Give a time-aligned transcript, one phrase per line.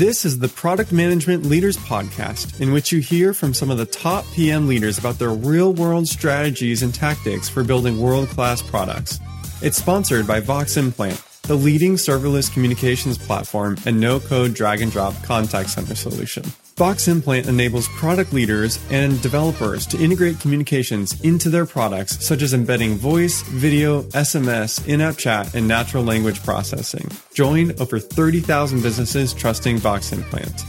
[0.00, 3.84] This is the Product Management Leaders Podcast, in which you hear from some of the
[3.84, 9.20] top PM leaders about their real world strategies and tactics for building world class products.
[9.60, 15.22] It's sponsored by Voximplant, the leading serverless communications platform and no code drag and drop
[15.22, 16.44] contact center solution.
[16.80, 22.94] Voximplant enables product leaders and developers to integrate communications into their products, such as embedding
[22.94, 27.06] voice, video, SMS, in app chat, and natural language processing.
[27.34, 30.64] Join over 30,000 businesses trusting Voximplant.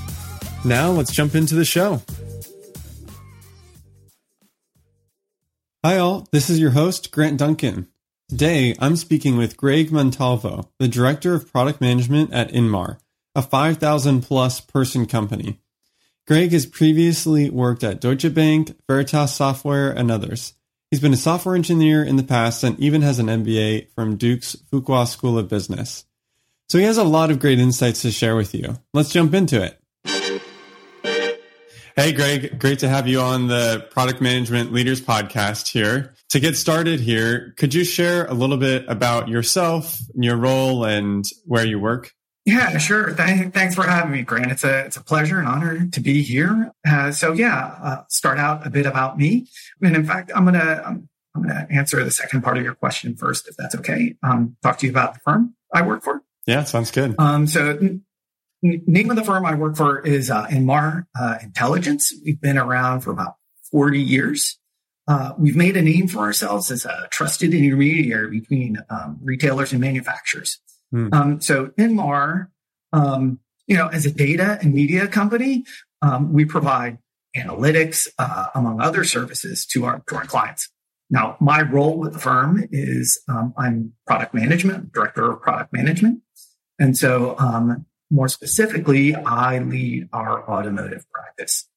[0.66, 2.02] Now let's jump into the show.
[5.86, 6.28] Hi, all.
[6.34, 7.88] This is your host, Grant Duncan.
[8.28, 12.98] Today, I'm speaking with Greg Montalvo, the Director of Product Management at Inmar,
[13.34, 15.62] a 5,000 plus person company.
[16.28, 20.54] Greg has previously worked at Deutsche Bank, Veritas Software, and others.
[20.92, 24.56] He's been a software engineer in the past and even has an MBA from Duke's
[24.72, 26.06] Fuqua School of Business.
[26.70, 28.78] So he has a lot of great insights to share with you.
[28.94, 29.78] Let's jump into it.
[31.96, 36.14] Hey, Greg, great to have you on the Product Management Leaders Podcast here.
[36.30, 41.26] To get started here, could you share a little bit about yourself, your role, and
[41.46, 42.14] where you work?
[42.52, 43.14] Yeah, sure.
[43.14, 44.52] Th- thanks for having me, Grant.
[44.52, 46.72] It's a it's a pleasure and honor to be here.
[46.86, 49.48] Uh, so yeah, uh, start out a bit about me,
[49.82, 53.16] and in fact, I'm gonna I'm, I'm, gonna answer the second part of your question
[53.16, 54.16] first, if that's okay.
[54.22, 56.24] Um, talk to you about the firm I work for.
[56.46, 57.16] Yeah, sounds good.
[57.18, 58.04] Um, so n-
[58.62, 62.14] name of the firm I work for is uh, Inmar uh, Intelligence.
[62.26, 63.36] We've been around for about
[63.72, 64.60] 40 years.
[65.08, 69.80] Uh, we've made a name for ourselves as a trusted intermediary between um, retailers and
[69.80, 70.60] manufacturers.
[70.94, 71.14] Mm.
[71.14, 72.48] Um, so Inmar,
[72.94, 75.66] um, you know, as a data and media company,
[76.02, 76.98] um, we provide
[77.36, 80.70] analytics, uh, among other services to our, to our clients.
[81.10, 86.22] Now, my role with the firm is um, I'm product management, director of product management.
[86.80, 91.68] And so, um, more specifically, I lead our automotive practice.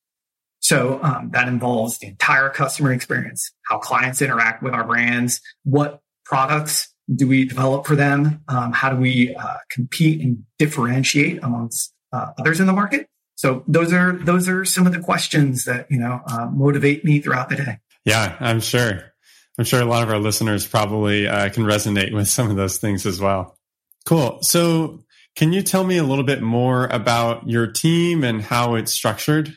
[0.60, 6.00] So um, that involves the entire customer experience, how clients interact with our brands, what
[6.24, 8.42] products do we develop for them?
[8.48, 13.08] Um, how do we uh, compete and differentiate amongst uh, others in the market?
[13.36, 17.20] So those are those are some of the questions that you know uh, motivate me
[17.20, 17.78] throughout the day.
[18.04, 19.12] Yeah, I'm sure.
[19.58, 22.78] I'm sure a lot of our listeners probably uh, can resonate with some of those
[22.78, 23.56] things as well.
[24.04, 24.38] Cool.
[24.42, 25.00] So,
[25.36, 29.56] can you tell me a little bit more about your team and how it's structured?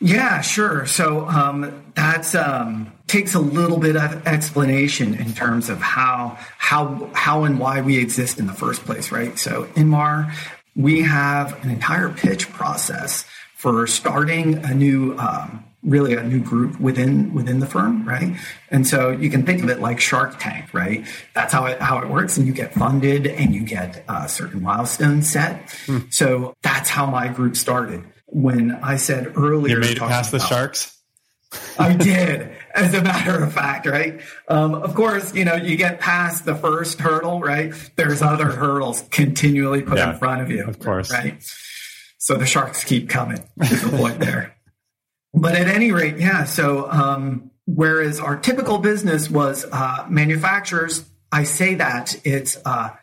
[0.00, 0.86] Yeah, sure.
[0.86, 7.10] So um, that um, takes a little bit of explanation in terms of how how
[7.14, 9.38] how and why we exist in the first place, right?
[9.38, 10.32] So Inmar,
[10.74, 13.24] we have an entire pitch process
[13.54, 15.16] for starting a new.
[15.18, 18.36] Um, really a new group within within the firm right
[18.72, 21.98] and so you can think of it like shark tank right that's how it how
[21.98, 25.98] it works and you get funded and you get uh, certain milestones set hmm.
[26.10, 29.76] so that's how my group started when I said earlier.
[29.76, 30.92] You made it past the Sharks?
[31.78, 34.20] I did, as a matter of fact, right?
[34.48, 37.72] Um, of course, you know, you get past the first hurdle, right?
[37.96, 40.66] There's other hurdles continually put yeah, in front of you.
[40.66, 41.10] Of course.
[41.10, 41.42] Right.
[42.18, 44.52] So the Sharks keep coming to the point there.
[45.38, 46.44] But at any rate, yeah.
[46.44, 52.96] So, um, whereas our typical business was uh, manufacturers, I say that it's uh,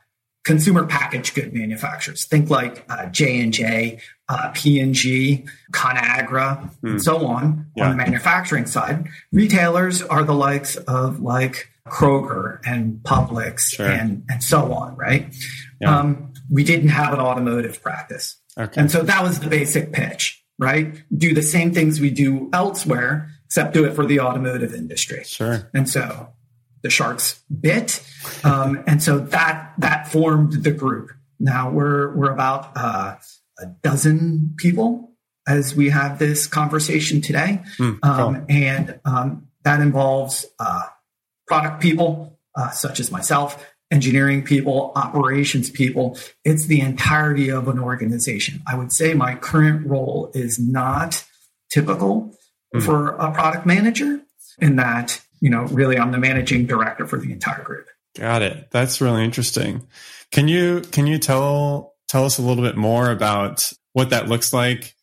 [0.43, 2.25] consumer packaged good manufacturers.
[2.25, 6.91] Think like uh, J and J, uh, P&G, Conagra, mm.
[6.91, 7.85] and so on yeah.
[7.85, 9.07] on the manufacturing side.
[9.31, 13.87] Retailers are the likes of like Kroger and Publix sure.
[13.87, 15.33] and, and so on, right?
[15.81, 15.99] Yeah.
[15.99, 18.37] Um, we didn't have an automotive practice.
[18.57, 18.79] Okay.
[18.79, 21.01] And so that was the basic pitch, right?
[21.15, 25.23] Do the same things we do elsewhere, except do it for the automotive industry.
[25.25, 25.69] Sure.
[25.73, 26.29] And so
[26.83, 28.03] the sharks bit.
[28.43, 31.11] Um, and so that, that formed the group.
[31.39, 33.15] Now we're, we're about, uh,
[33.59, 35.11] a dozen people
[35.47, 37.61] as we have this conversation today.
[37.77, 38.11] Mm, cool.
[38.11, 40.83] um, and um, that involves uh,
[41.47, 46.17] product people, uh, such as myself, engineering people, operations people.
[46.43, 48.61] It's the entirety of an organization.
[48.65, 51.23] I would say my current role is not
[51.71, 52.35] typical
[52.73, 52.81] mm.
[52.83, 54.21] for a product manager
[54.59, 57.87] in that, you know, really I'm the managing director for the entire group.
[58.17, 58.69] Got it.
[58.71, 59.87] That's really interesting.
[60.31, 64.53] Can you can you tell tell us a little bit more about what that looks
[64.53, 64.93] like,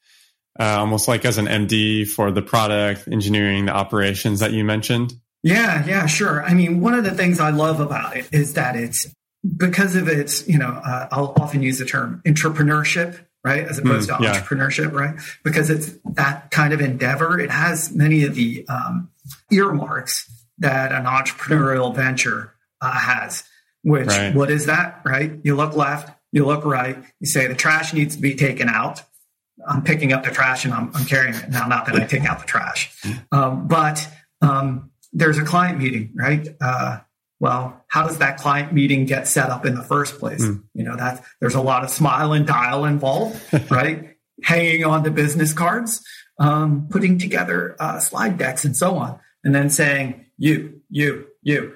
[0.60, 5.14] uh, almost like as an MD for the product, engineering, the operations that you mentioned?
[5.42, 6.44] Yeah, yeah, sure.
[6.44, 9.12] I mean, one of the things I love about it is that it's
[9.56, 13.66] because of its, you know, uh, I'll often use the term entrepreneurship, right?
[13.66, 14.40] As opposed mm, to yeah.
[14.40, 15.16] entrepreneurship, right?
[15.42, 17.40] Because it's that kind of endeavor.
[17.40, 19.10] It has many of the um,
[19.50, 23.42] earmarks that an entrepreneurial venture uh, has,
[23.82, 24.32] which right.
[24.32, 25.32] what is that, right?
[25.42, 27.02] You look left, You look right.
[27.18, 29.02] You say the trash needs to be taken out.
[29.66, 31.66] I'm picking up the trash and I'm, I'm carrying it now.
[31.66, 32.96] Not that I take out the trash,
[33.30, 34.08] um, but
[34.40, 36.48] um, there's a client meeting, right?
[36.60, 37.00] Uh,
[37.40, 40.42] well, how does that client meeting get set up in the first place?
[40.42, 40.64] Mm.
[40.74, 43.40] You know that there's a lot of smile and dial involved,
[43.70, 44.16] right?
[44.44, 46.04] Hanging on to business cards,
[46.38, 51.74] um, putting together uh, slide decks, and so on, and then saying, "You, you, you."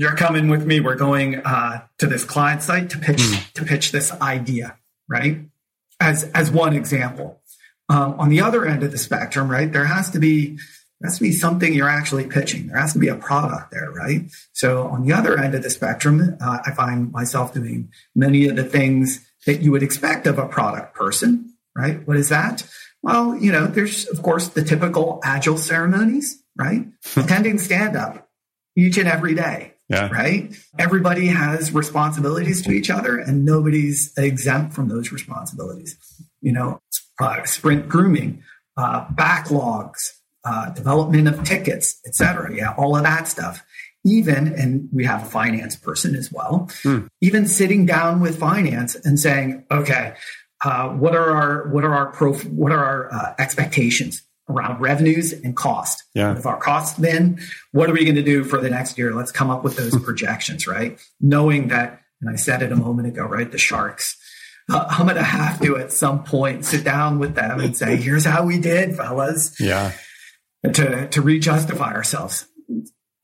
[0.00, 0.80] You're coming with me.
[0.80, 3.52] We're going uh, to this client site to pitch mm.
[3.52, 5.40] to pitch this idea, right?
[6.00, 7.40] as as one example.
[7.88, 10.56] Um, on the other end of the spectrum, right, there has to be
[11.00, 12.68] there has to be something you're actually pitching.
[12.68, 14.22] There has to be a product there, right?
[14.52, 18.56] So on the other end of the spectrum, uh, I find myself doing many of
[18.56, 22.06] the things that you would expect of a product person, right?
[22.06, 22.68] What is that?
[23.02, 26.86] Well, you know, there's of course the typical agile ceremonies, right?
[27.16, 28.28] Attending stand up
[28.76, 29.74] each and every day.
[29.90, 30.08] Yeah.
[30.08, 30.54] Right.
[30.78, 35.96] Everybody has responsibilities to each other and nobody's exempt from those responsibilities.
[36.40, 36.80] You know,
[37.20, 38.44] uh, sprint grooming,
[38.76, 40.12] uh, backlogs,
[40.44, 42.54] uh, development of tickets, etc.
[42.54, 42.72] Yeah.
[42.78, 43.64] All of that stuff.
[44.06, 47.00] Even, and we have a finance person as well, hmm.
[47.20, 50.14] even sitting down with finance and saying, okay,
[50.64, 54.22] uh, what are our, what are our pro, what are our uh, expectations?
[54.50, 56.04] Around revenues and cost.
[56.14, 56.36] Yeah.
[56.36, 57.40] If our costs then,
[57.72, 59.14] what are we going to do for the next year?
[59.14, 61.00] Let's come up with those projections, right?
[61.20, 63.50] Knowing that, and I said it a moment ago, right?
[63.50, 64.16] The sharks.
[64.70, 67.96] Uh, I'm going to have to at some point sit down with them and say,
[68.02, 69.58] here's how we did, fellas.
[69.58, 69.92] Yeah.
[70.64, 72.46] To, to re-justify ourselves.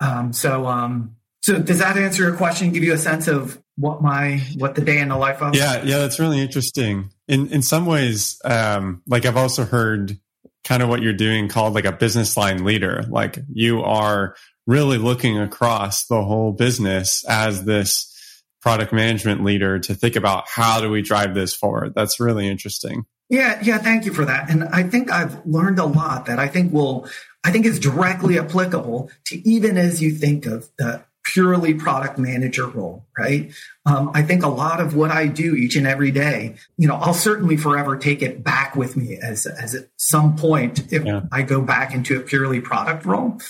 [0.01, 2.73] Um, so, um, so does that answer your question?
[2.73, 5.55] Give you a sense of what my, what the day in the life of?
[5.55, 5.83] Yeah.
[5.85, 5.99] Yeah.
[5.99, 7.11] That's really interesting.
[7.29, 10.19] In, in some ways, um, like I've also heard
[10.67, 13.05] kind of what you're doing called like a business line leader.
[13.09, 14.35] Like you are
[14.67, 18.13] really looking across the whole business as this
[18.61, 21.95] product management leader to think about how do we drive this forward.
[21.95, 23.07] That's really interesting.
[23.29, 24.51] Yeah, yeah, thank you for that.
[24.51, 27.09] And I think I've learned a lot that I think will
[27.45, 32.67] I think is directly applicable to even as you think of the purely product manager
[32.67, 33.53] role, right?
[33.85, 36.95] Um, I think a lot of what I do each and every day, you know,
[36.95, 41.23] I'll certainly forever take it back with me as, as at some point, if yeah.
[41.33, 43.41] I go back into a purely product role,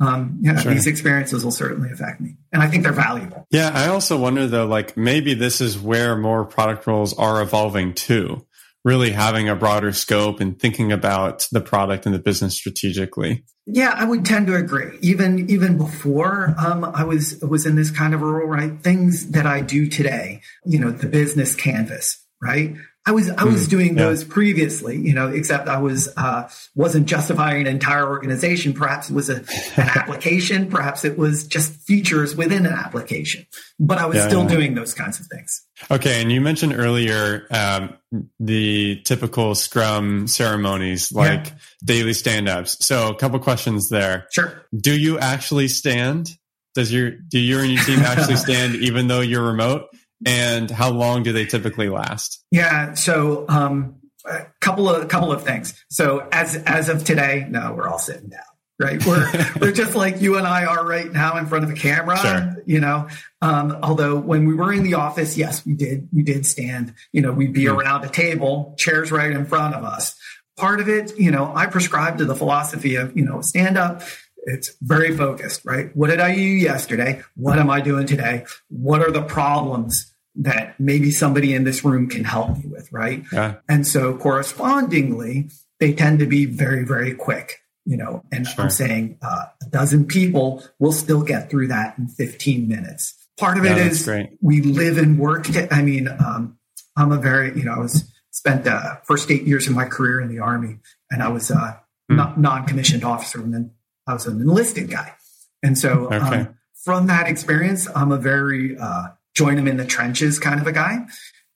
[0.00, 0.72] um, yeah, sure.
[0.72, 2.36] these experiences will certainly affect me.
[2.52, 3.46] And I think they're valuable.
[3.50, 3.70] Yeah.
[3.72, 8.46] I also wonder though, like maybe this is where more product roles are evolving too
[8.86, 13.44] really having a broader scope and thinking about the product and the business strategically.
[13.66, 14.96] Yeah, I would tend to agree.
[15.00, 18.80] Even even before um, I was was in this kind of role, right?
[18.80, 22.76] Things that I do today, you know, the business canvas, right?
[23.06, 24.04] I was I was mm, doing yeah.
[24.04, 28.72] those previously, you know, except I was uh, wasn't justifying an entire organization.
[28.72, 29.44] Perhaps it was a, an
[29.96, 33.46] application, perhaps it was just features within an application,
[33.78, 34.48] but I was yeah, still yeah.
[34.48, 35.64] doing those kinds of things.
[35.88, 37.96] Okay, and you mentioned earlier um,
[38.40, 41.52] the typical Scrum ceremonies, like
[41.84, 42.84] daily stand-ups.
[42.84, 44.26] So, a couple questions there.
[44.32, 44.66] Sure.
[44.76, 46.30] Do you actually stand?
[46.74, 49.86] Does your do you and your team actually stand even though you're remote?
[50.24, 52.42] And how long do they typically last?
[52.50, 55.74] Yeah, so um, a couple of a couple of things.
[55.90, 58.40] So as as of today, no, we're all sitting down.
[58.78, 59.26] Right, we're
[59.60, 62.18] we're just like you and I are right now in front of a camera.
[62.18, 62.62] Sure.
[62.66, 63.08] You know,
[63.40, 66.94] um, although when we were in the office, yes, we did we did stand.
[67.12, 67.76] You know, we'd be mm.
[67.76, 70.14] around a table, chairs right in front of us.
[70.56, 74.02] Part of it, you know, I prescribe to the philosophy of you know stand up
[74.46, 75.94] it's very focused, right?
[75.94, 77.22] What did I do yesterday?
[77.34, 78.46] What am I doing today?
[78.68, 83.24] What are the problems that maybe somebody in this room can help me with, right?
[83.32, 83.56] Yeah.
[83.68, 85.50] And so correspondingly,
[85.80, 88.64] they tend to be very, very quick, you know, and sure.
[88.64, 93.14] I'm saying uh, a dozen people will still get through that in 15 minutes.
[93.38, 94.30] Part of yeah, it is great.
[94.40, 95.46] we live and work.
[95.72, 96.58] I mean, um,
[96.96, 99.86] I'm a very, you know, I was spent the uh, first eight years of my
[99.86, 100.78] career in the army
[101.10, 102.36] and I was a mm.
[102.36, 103.70] non-commissioned officer and then
[104.06, 105.14] I was an enlisted guy.
[105.62, 106.16] And so okay.
[106.16, 110.66] um, from that experience, I'm a very uh, join them in the trenches kind of
[110.66, 111.06] a guy.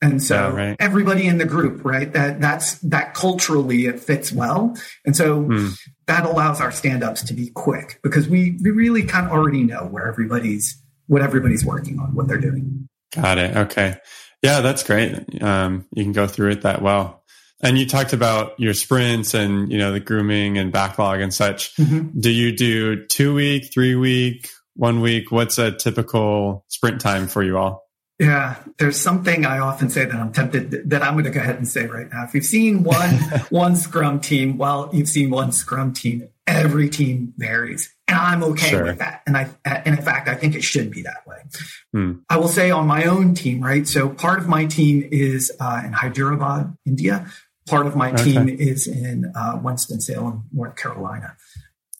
[0.02, 0.76] And so yeah, right.
[0.80, 2.10] everybody in the group, right?
[2.12, 4.74] That that's that culturally it fits well.
[5.04, 5.78] And so mm.
[6.06, 9.84] that allows our stand-ups to be quick because we, we really kind of already know
[9.84, 12.88] where everybody's what everybody's working on, what they're doing.
[13.14, 13.56] Got it.
[13.56, 13.96] Okay.
[14.42, 15.42] Yeah, that's great.
[15.42, 17.19] Um, you can go through it that well.
[17.62, 21.76] And you talked about your sprints and, you know, the grooming and backlog and such.
[21.76, 22.18] Mm-hmm.
[22.18, 25.30] Do you do two week, three week, one week?
[25.30, 27.84] What's a typical sprint time for you all?
[28.18, 31.56] Yeah, there's something I often say that I'm tempted that I'm going to go ahead
[31.56, 32.24] and say right now.
[32.24, 33.14] If you've seen one
[33.48, 37.94] one Scrum team, well, you've seen one Scrum team every team varies.
[38.08, 38.84] And I'm okay sure.
[38.84, 39.22] with that.
[39.26, 41.36] And I, and in fact, I think it should be that way.
[41.92, 42.12] Hmm.
[42.28, 43.86] I will say on my own team, right?
[43.86, 47.30] So part of my team is uh, in Hyderabad, India.
[47.70, 48.24] Part of my okay.
[48.24, 51.36] team is in uh, Winston-Salem, North Carolina.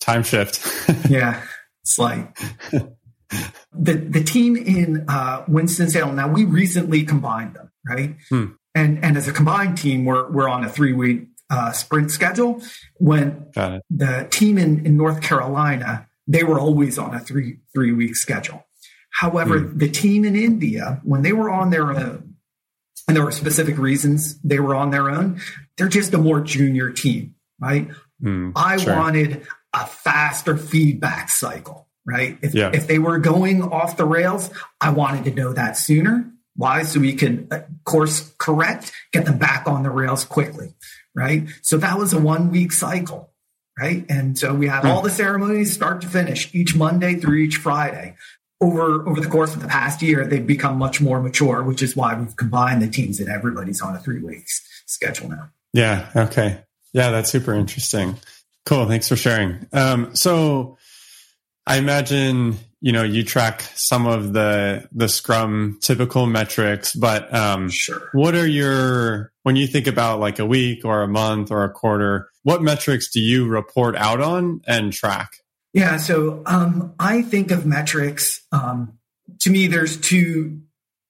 [0.00, 0.66] Time shift.
[1.08, 1.42] yeah.
[1.82, 2.36] It's like
[3.72, 6.16] the, the team in uh, Winston-Salem.
[6.16, 8.16] Now we recently combined them, right?
[8.28, 8.46] Hmm.
[8.74, 12.62] And, and as a combined team, we're, we're on a three week uh, sprint schedule.
[12.98, 18.14] When the team in, in North Carolina, they were always on a three three week
[18.14, 18.64] schedule.
[19.10, 19.78] However, mm.
[19.78, 22.29] the team in India, when they were on their own,
[23.10, 25.40] and there were specific reasons they were on their own,
[25.76, 27.88] they're just a more junior team, right?
[28.22, 28.96] Mm, I sure.
[28.96, 32.38] wanted a faster feedback cycle, right?
[32.42, 32.70] If, yeah.
[32.72, 34.50] if they were going off the rails,
[34.80, 36.30] I wanted to know that sooner.
[36.56, 36.82] Why?
[36.82, 40.74] So we could uh, course correct, get them back on the rails quickly
[41.14, 41.48] right?
[41.62, 43.30] So that was a one week cycle,
[43.78, 44.04] right?
[44.08, 48.16] And so we had all the ceremonies start to finish each Monday through each Friday.
[48.62, 51.96] Over, over the course of the past year, they've become much more mature, which is
[51.96, 55.48] why we've combined the teams and everybody's on a three weeks schedule now.
[55.72, 56.10] Yeah.
[56.14, 56.62] Okay.
[56.92, 57.10] Yeah.
[57.10, 58.16] That's super interesting.
[58.66, 58.86] Cool.
[58.86, 59.66] Thanks for sharing.
[59.72, 60.76] Um, so
[61.66, 67.68] I imagine you know you track some of the the scrum typical metrics but um
[67.68, 68.08] sure.
[68.12, 71.70] what are your when you think about like a week or a month or a
[71.70, 75.30] quarter what metrics do you report out on and track
[75.72, 78.98] yeah so um i think of metrics um
[79.38, 80.60] to me there's two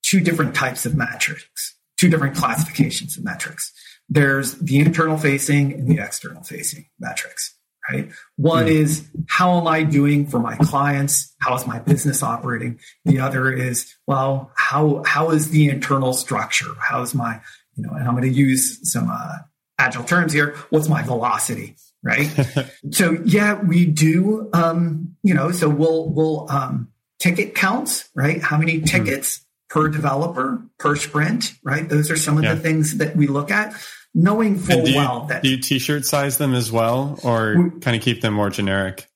[0.02, 3.73] two different types of metrics two different classifications of metrics
[4.09, 7.55] there's the internal facing and the external facing metrics
[7.90, 8.11] right?
[8.37, 11.35] One mm is how am I doing for my clients?
[11.40, 12.79] How is my business operating?
[13.05, 16.73] The other is, well, how, how is the internal structure?
[16.79, 17.40] How's my,
[17.75, 19.38] you know, and I'm going to use some uh,
[19.79, 20.55] agile terms here.
[20.71, 21.76] What's my velocity?
[22.02, 22.28] Right.
[22.90, 26.88] so yeah, we do, um, you know, so we'll, we'll, um,
[27.19, 28.42] ticket counts, right?
[28.42, 28.85] How many mm-hmm.
[28.85, 31.88] tickets mm per developer per sprint, right?
[31.88, 32.54] Those are some of yeah.
[32.54, 33.73] the things that we look at
[34.14, 38.02] knowing full you, well that do you t-shirt size them as well or kind of
[38.02, 39.07] keep them more generic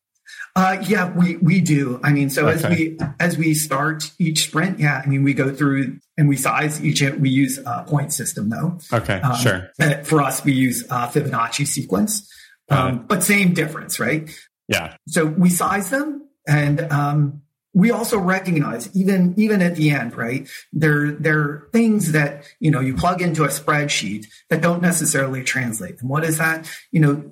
[0.56, 2.54] uh, yeah we we do i mean so okay.
[2.54, 6.36] as we as we start each sprint yeah i mean we go through and we
[6.36, 9.70] size each we use a point system though okay um, sure
[10.04, 12.30] for us we use uh, fibonacci sequence
[12.70, 14.30] um, but same difference right?
[14.68, 14.96] Yeah.
[15.08, 17.42] So we size them and um,
[17.74, 20.48] we also recognize even even at the end right?
[20.72, 25.42] There there are things that you know you plug into a spreadsheet that don't necessarily
[25.42, 26.00] translate.
[26.00, 26.70] And what is that?
[26.92, 27.30] You know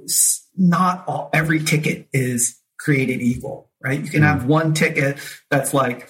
[0.56, 4.00] not all every ticket is created equal right?
[4.00, 4.26] You can mm.
[4.26, 5.18] have one ticket
[5.50, 6.08] that's like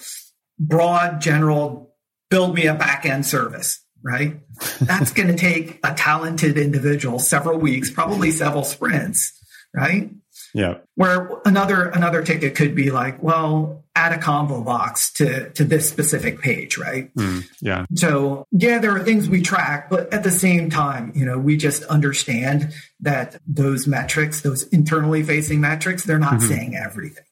[0.59, 1.95] broad general
[2.29, 4.39] build me a back end service right
[4.81, 9.39] that's going to take a talented individual several weeks probably several sprints
[9.73, 10.09] right
[10.53, 10.79] yeah.
[10.95, 15.89] Where another another ticket could be like, well, add a combo box to to this
[15.89, 17.13] specific page, right?
[17.15, 17.85] Mm, yeah.
[17.95, 21.57] So yeah, there are things we track, but at the same time, you know, we
[21.57, 26.47] just understand that those metrics, those internally facing metrics, they're not mm-hmm.
[26.47, 27.25] saying everything.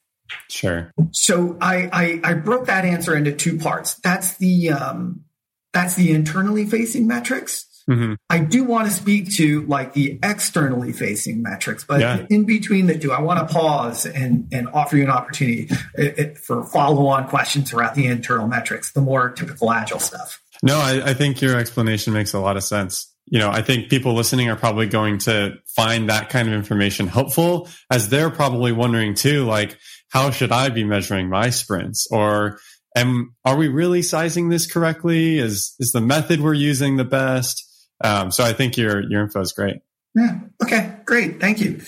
[0.48, 0.92] Sure.
[1.12, 3.94] So I, I I broke that answer into two parts.
[3.96, 5.24] That's the um
[5.72, 8.14] that's the internally facing metrics Mm-hmm.
[8.30, 12.26] I do want to speak to like the externally facing metrics, but yeah.
[12.30, 16.18] in between the two, I want to pause and, and offer you an opportunity it,
[16.18, 20.40] it, for follow on questions around the internal metrics, the more typical agile stuff.
[20.62, 23.88] No, I, I think your explanation makes a lot of sense you know, I think
[23.88, 28.72] people listening are probably going to find that kind of information helpful as they're probably
[28.72, 32.06] wondering too, like, how should I be measuring my sprints?
[32.10, 32.58] Or
[32.96, 35.38] am, are we really sizing this correctly?
[35.38, 37.68] Is, is the method we're using the best?
[38.02, 39.76] Um, so I think your your info is great.
[40.14, 40.40] Yeah.
[40.62, 40.94] Okay.
[41.04, 41.40] Great.
[41.40, 41.80] Thank you.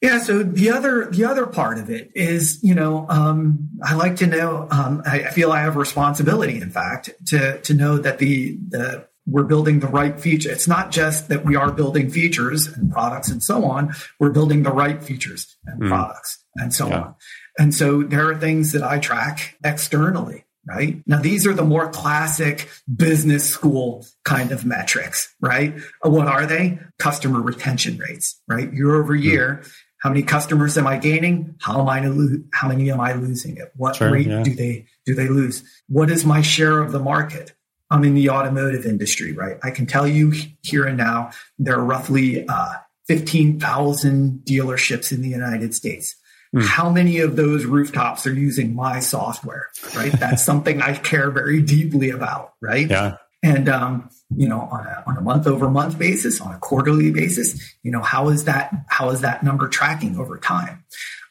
[0.00, 0.18] Yeah.
[0.18, 4.26] So the other the other part of it is, you know, um, I like to
[4.26, 4.68] know.
[4.70, 9.06] Um, I, I, feel I have responsibility, in fact, to to know that the the
[9.26, 10.50] we're building the right feature.
[10.50, 13.94] It's not just that we are building features and products and so on.
[14.18, 15.88] We're building the right features and mm.
[15.88, 17.00] products and so yeah.
[17.00, 17.14] on.
[17.58, 21.02] And so there are things that I track externally right?
[21.06, 25.74] Now, these are the more classic business school kind of metrics, right?
[26.02, 26.78] What are they?
[26.98, 28.72] Customer retention rates, right?
[28.72, 29.22] Year over hmm.
[29.22, 29.62] year.
[29.98, 31.54] How many customers am I gaining?
[31.60, 33.58] How am I lo- how many am I losing?
[33.58, 34.42] At what sure, rate yeah.
[34.42, 35.62] do they do they lose?
[35.88, 37.52] What is my share of the market?
[37.88, 39.58] I'm in the automotive industry, right?
[39.62, 40.32] I can tell you
[40.62, 42.74] here and now there are roughly uh,
[43.06, 46.16] 15,000 dealerships in the United States.
[46.54, 46.66] Mm.
[46.66, 49.68] How many of those rooftops are using my software?
[49.96, 50.12] Right.
[50.12, 52.54] That's something I care very deeply about.
[52.60, 52.88] Right.
[52.88, 53.16] Yeah.
[53.42, 57.10] And, um, you know, on a, on a month over month basis, on a quarterly
[57.10, 60.84] basis, you know, how is that, how is that number tracking over time?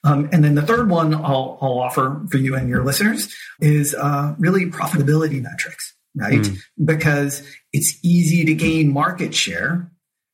[0.03, 3.93] Um, and then the third one I'll, I'll, offer for you and your listeners is
[3.93, 6.39] uh, really profitability metrics, right?
[6.39, 6.57] Mm.
[6.83, 9.91] Because it's easy to gain market share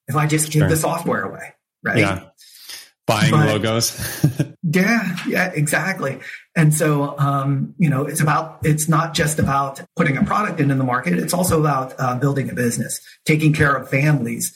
[0.08, 0.70] if I just give sure.
[0.70, 1.54] the software away,
[1.84, 1.98] right?
[1.98, 2.24] Yeah.
[3.08, 4.26] Buying but, logos.
[4.64, 6.20] yeah, yeah, exactly.
[6.58, 10.76] And so, um, you know, it's about, it's not just about putting a product into
[10.76, 11.14] the market.
[11.14, 14.54] It's also about uh, building a business, taking care of families,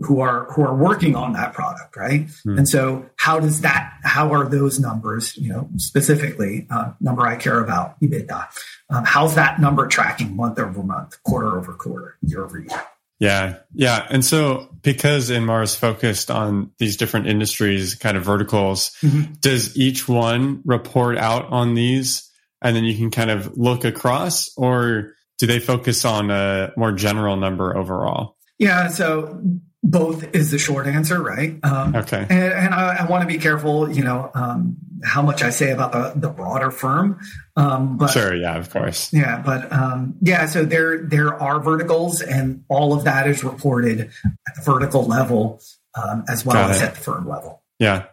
[0.00, 2.58] who are who are working on that product right mm.
[2.58, 7.36] and so how does that how are those numbers you know specifically uh, number i
[7.36, 8.46] care about ebitda
[8.90, 12.82] um, how's that number tracking month over month quarter over quarter year over year
[13.18, 18.96] yeah yeah and so because inmar is focused on these different industries kind of verticals
[19.02, 19.32] mm-hmm.
[19.40, 22.30] does each one report out on these
[22.62, 26.92] and then you can kind of look across or do they focus on a more
[26.92, 29.40] general number overall yeah, so
[29.82, 31.58] both is the short answer, right?
[31.62, 32.26] Um, okay.
[32.28, 35.70] And, and I, I want to be careful, you know, um, how much I say
[35.70, 37.20] about the, the broader firm.
[37.56, 39.12] Um, but sure, yeah, of course.
[39.12, 44.00] Yeah, but um, yeah, so there there are verticals, and all of that is reported
[44.24, 45.60] at the vertical level
[45.94, 46.84] um, as well Got as it.
[46.84, 47.62] at the firm level.
[47.78, 48.06] Yeah,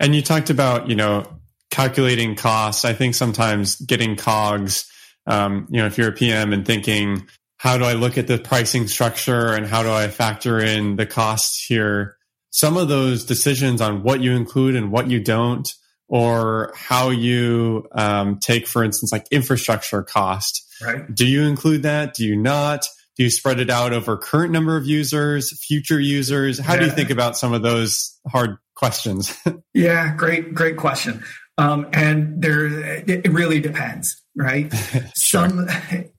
[0.00, 1.24] and you talked about you know
[1.70, 2.84] calculating costs.
[2.84, 4.90] I think sometimes getting cogs.
[5.26, 7.26] Um, you know, if you're a PM and thinking,
[7.56, 11.06] how do I look at the pricing structure and how do I factor in the
[11.06, 12.16] costs here?
[12.50, 15.68] Some of those decisions on what you include and what you don't,
[16.14, 20.64] or how you um, take, for instance, like infrastructure cost.
[20.80, 21.12] Right.
[21.12, 22.14] Do you include that?
[22.14, 22.86] Do you not?
[23.16, 26.60] Do you spread it out over current number of users, future users?
[26.60, 26.80] How yeah.
[26.80, 29.36] do you think about some of those hard questions?
[29.74, 31.24] yeah, great, great question.
[31.58, 34.72] Um, and there, it really depends, right?
[35.16, 35.48] sure.
[35.48, 35.68] Some,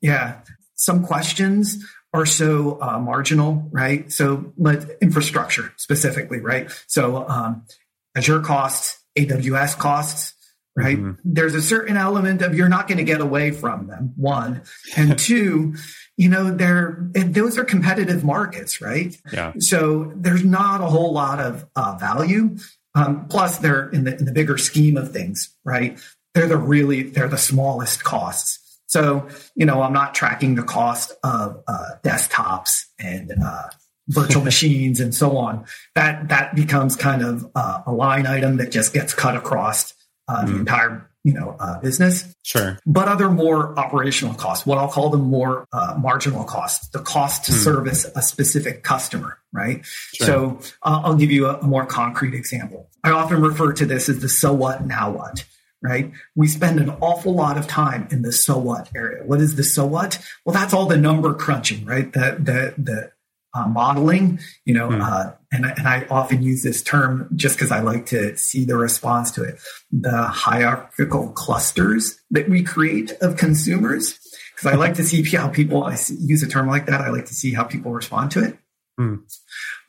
[0.02, 0.42] yeah,
[0.76, 4.12] some questions are so uh, marginal, right?
[4.12, 6.70] So, but infrastructure specifically, right?
[6.88, 7.64] So, um,
[8.18, 10.34] Azure costs, AWS costs,
[10.76, 10.98] right?
[10.98, 11.12] Mm-hmm.
[11.24, 14.14] There's a certain element of you're not going to get away from them.
[14.16, 14.64] One
[14.96, 15.76] and two,
[16.18, 19.16] you know, they're those are competitive markets, right?
[19.32, 19.54] Yeah.
[19.60, 22.58] So there's not a whole lot of uh, value.
[22.94, 26.00] Um, plus, they're in the in the bigger scheme of things, right?
[26.34, 28.60] They're the really they're the smallest costs.
[28.88, 33.70] So, you know, I'm not tracking the cost of uh, desktops and uh,
[34.08, 35.66] virtual machines and so on.
[35.96, 39.94] That that becomes kind of uh, a line item that just gets cut across
[40.30, 40.46] mm.
[40.46, 42.36] the entire you know uh, business.
[42.44, 42.78] Sure.
[42.86, 47.46] But other more operational costs, what I'll call them more uh, marginal costs, the cost
[47.46, 47.64] to mm.
[47.64, 49.84] service a specific customer, right?
[50.14, 50.28] Sure.
[50.28, 52.90] So I'll give you a, a more concrete example.
[53.04, 55.46] I often refer to this as the so what now what
[55.86, 56.12] right?
[56.36, 59.24] We spend an awful lot of time in the so what area.
[59.24, 60.20] What is the so what?
[60.44, 62.12] Well, that's all the number crunching, right?
[62.12, 63.12] The the the
[63.56, 65.02] uh, modeling, you know, mm.
[65.02, 68.76] uh, and and I often use this term just because I like to see the
[68.76, 69.60] response to it.
[69.92, 74.20] The hierarchical clusters that we create of consumers,
[74.56, 75.84] because I like to see how people.
[75.84, 77.02] I use a term like that.
[77.02, 78.58] I like to see how people respond to it.
[79.00, 79.22] Mm.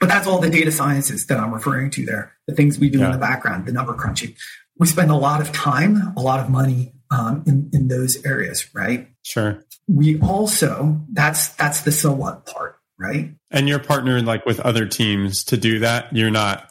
[0.00, 2.32] But that's all the data sciences that I'm referring to there.
[2.46, 3.06] The things we do yeah.
[3.06, 4.34] in the background, the number crunching
[4.78, 8.74] we spend a lot of time, a lot of money um, in, in those areas,
[8.74, 9.08] right?
[9.22, 9.64] Sure.
[9.88, 13.34] We also, that's, that's the so what part, right?
[13.50, 16.14] And you're partnered like with other teams to do that.
[16.14, 16.70] You're not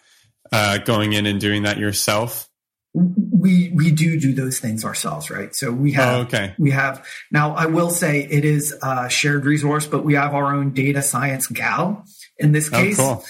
[0.52, 2.50] uh, going in and doing that yourself.
[2.94, 5.54] We we do do those things ourselves, right?
[5.54, 6.56] So we have oh, okay.
[6.58, 7.54] we have now.
[7.54, 11.48] I will say it is a shared resource, but we have our own data science
[11.48, 12.06] gal
[12.38, 13.00] in this oh, case.
[13.00, 13.26] Oh, cool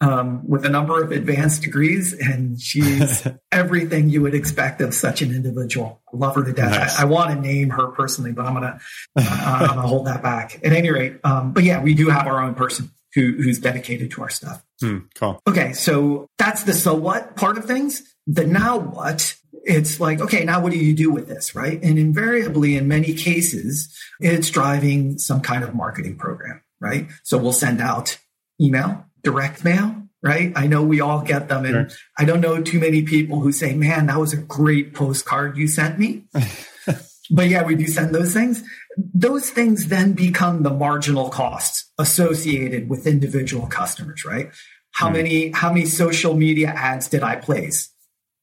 [0.00, 5.22] um, with a number of advanced degrees, and she's everything you would expect of such
[5.22, 6.00] an individual.
[6.12, 6.70] I love her to death.
[6.70, 6.98] Nice.
[6.98, 8.78] I, I, want to name her personally, but I'm gonna
[9.16, 10.60] uh, I'm gonna hold that back.
[10.64, 14.10] At any rate, um, but yeah, we do have our own person who, who's dedicated
[14.12, 14.64] to our stuff.
[14.80, 15.40] Hmm, cool.
[15.48, 18.02] Okay, so that's the so what part of things.
[18.26, 19.34] The now what
[19.64, 21.82] it's like, okay, now what do you do with this, right?
[21.82, 27.08] And invariably, in many cases, it's driving some kind of marketing program, right?
[27.24, 28.18] So we'll send out
[28.60, 30.52] email direct mail, right?
[30.56, 31.64] I know we all get them.
[31.64, 31.98] And sure.
[32.16, 35.68] I don't know too many people who say, man, that was a great postcard you
[35.68, 36.24] sent me.
[37.30, 38.62] but yeah, we do send those things.
[38.96, 44.50] Those things then become the marginal costs associated with individual customers, right?
[44.92, 45.12] How mm.
[45.14, 47.92] many, how many social media ads did I place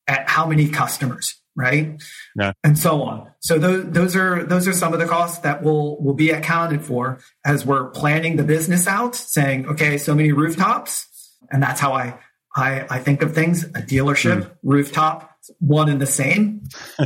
[0.07, 1.41] at how many customers?
[1.55, 2.01] Right.
[2.37, 2.51] Yeah.
[2.63, 3.31] And so on.
[3.39, 6.83] So those, those are, those are some of the costs that will, will be accounted
[6.83, 11.07] for as we're planning the business out saying, okay, so many rooftops.
[11.51, 12.19] And that's how I,
[12.55, 14.51] I, I think of things, a dealership, mm.
[14.63, 16.63] rooftop, one and the same.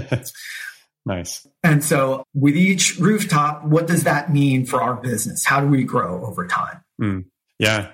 [1.05, 1.47] Nice.
[1.63, 5.43] And so with each rooftop, what does that mean for our business?
[5.43, 6.83] How do we grow over time?
[7.01, 7.25] Mm.
[7.57, 7.89] Yeah.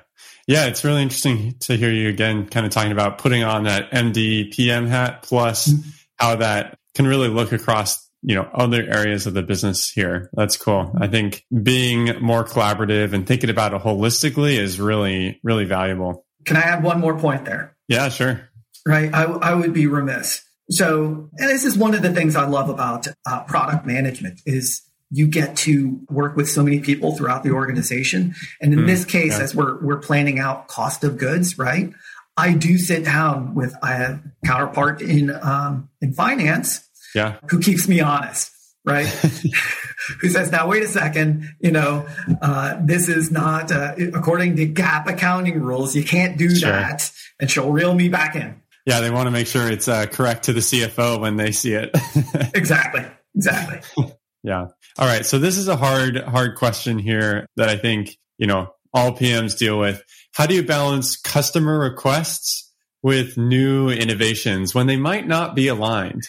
[0.48, 3.90] Yeah, it's really interesting to hear you again kind of talking about putting on that
[3.92, 5.90] MD PM hat plus mm-hmm.
[6.18, 10.30] How that can really look across you know other areas of the business here.
[10.34, 10.94] That's cool.
[11.00, 16.26] I think being more collaborative and thinking about it holistically is really really valuable.
[16.46, 17.76] Can i add one more point there?
[17.88, 18.50] Yeah sure.
[18.88, 19.14] Right.
[19.14, 20.42] I, I would be remiss.
[20.72, 24.82] So and this is one of the things i love about uh, product management is
[25.12, 28.34] you get to work with so many people throughout the organization.
[28.60, 29.44] And in mm, this case yeah.
[29.44, 31.94] as we're we're planning out cost of goods right
[32.38, 37.38] i do sit down with a counterpart in um, in finance yeah.
[37.50, 38.52] who keeps me honest,
[38.84, 39.08] right?
[40.22, 42.06] who says, now, wait a second, you know,
[42.42, 46.72] uh, this is not, uh, according to GAAP accounting rules, you can't do sure.
[46.72, 47.12] that.
[47.40, 48.62] And she'll reel me back in.
[48.86, 51.74] Yeah, they want to make sure it's uh, correct to the CFO when they see
[51.74, 51.90] it.
[52.54, 53.04] exactly.
[53.36, 53.80] Exactly.
[54.44, 54.68] yeah.
[54.98, 55.26] All right.
[55.26, 59.58] So this is a hard, hard question here that I think, you know, all PMs
[59.58, 60.04] deal with.
[60.36, 62.70] How do you balance customer requests
[63.02, 66.24] with new innovations when they might not be aligned?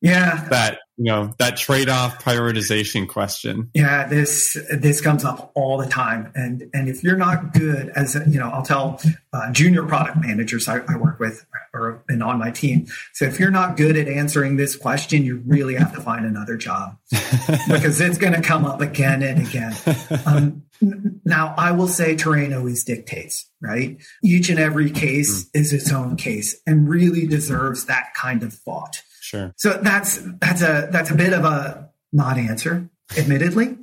[0.00, 0.46] Yeah.
[0.48, 3.70] That, you know, that trade-off prioritization question.
[3.74, 6.32] Yeah, this this comes up all the time.
[6.34, 8.98] And and if you're not good as a, you know, I'll tell
[9.34, 12.86] uh, junior product managers I, I work with or been on my team.
[13.12, 16.56] So if you're not good at answering this question, you really have to find another
[16.56, 16.96] job
[17.68, 19.76] because it's going to come up again and again.
[20.24, 24.00] Um, now, I will say terrain always dictates, right?
[24.22, 25.48] Each and every case mm.
[25.54, 29.02] is its own case and really deserves that kind of thought.
[29.20, 29.52] Sure.
[29.56, 33.76] So that's that's a that's a bit of a not answer, admittedly.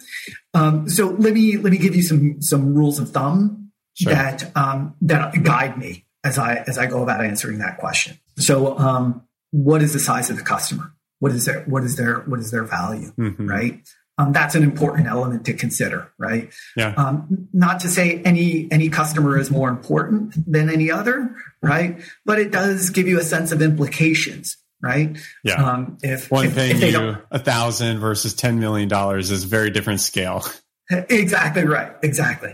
[0.54, 4.14] Um, so let me let me give you some some rules of thumb sure.
[4.14, 8.20] that um, that guide me as I as I go about answering that question.
[8.38, 10.94] So, um, what is the size of the customer?
[11.20, 13.12] What is their what is their what is their value?
[13.18, 13.48] Mm-hmm.
[13.48, 13.82] Right.
[14.18, 16.50] Um, that's an important element to consider, right?
[16.78, 16.94] Yeah.
[16.96, 22.00] Um, not to say any any customer is more important than any other, right?
[22.26, 25.18] But it does give you a sense of implications right?
[25.44, 25.54] Yeah.
[25.56, 29.72] Um, if one if, paying if you a thousand versus ten million dollars is very
[29.72, 30.46] different scale.
[30.88, 31.94] Exactly right.
[32.04, 32.54] Exactly.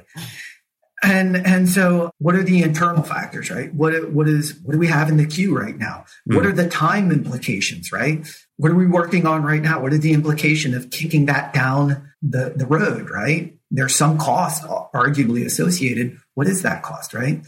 [1.04, 3.74] And and so, what are the internal factors, right?
[3.74, 6.06] What what is what do we have in the queue right now?
[6.30, 6.36] Mm.
[6.36, 8.28] What are the time implications, right?
[8.58, 9.82] What are we working on right now?
[9.82, 13.58] What is the implication of kicking that down the the road, right?
[13.72, 16.18] There's some cost arguably associated.
[16.36, 17.42] What is that cost, right?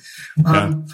[0.45, 0.87] Um,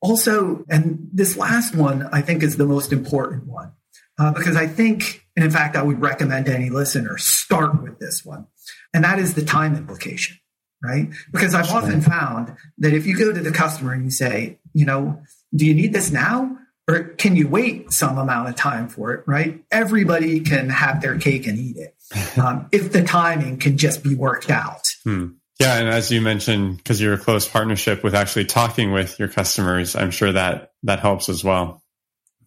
[0.00, 3.72] also, and this last one I think is the most important one
[4.18, 8.24] uh, because I think, and in fact, I would recommend any listener start with this
[8.24, 8.46] one,
[8.92, 10.36] and that is the time implication,
[10.82, 11.08] right?
[11.30, 14.84] Because I've often found that if you go to the customer and you say, you
[14.84, 15.22] know,
[15.54, 16.58] do you need this now?
[16.88, 19.62] Or can you wait some amount of time for it, right?
[19.70, 21.94] Everybody can have their cake and eat it
[22.38, 24.82] um, if the timing can just be worked out.
[25.04, 25.28] Hmm.
[25.60, 29.28] Yeah, and as you mentioned, because you're a close partnership with actually talking with your
[29.28, 31.80] customers, I'm sure that that helps as well.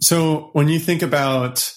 [0.01, 1.71] So when you think about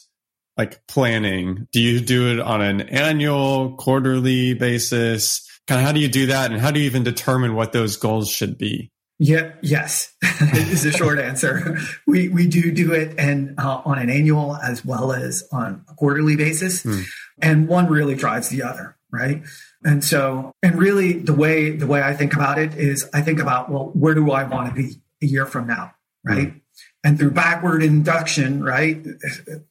[0.56, 5.47] like planning, do you do it on an annual, quarterly basis?
[5.68, 7.96] Kind of how do you do that, and how do you even determine what those
[7.96, 8.90] goals should be?
[9.18, 11.76] Yeah, yes, is the short answer.
[12.07, 15.94] We we do do it and uh, on an annual as well as on a
[15.94, 17.02] quarterly basis, hmm.
[17.40, 19.42] and one really drives the other, right?
[19.85, 23.38] And so, and really the way, the way I think about it is I think
[23.38, 25.94] about, well, where do I want to be a year from now?
[26.24, 26.48] Right.
[26.48, 26.59] Mm-hmm.
[27.04, 29.04] And through backward induction, right,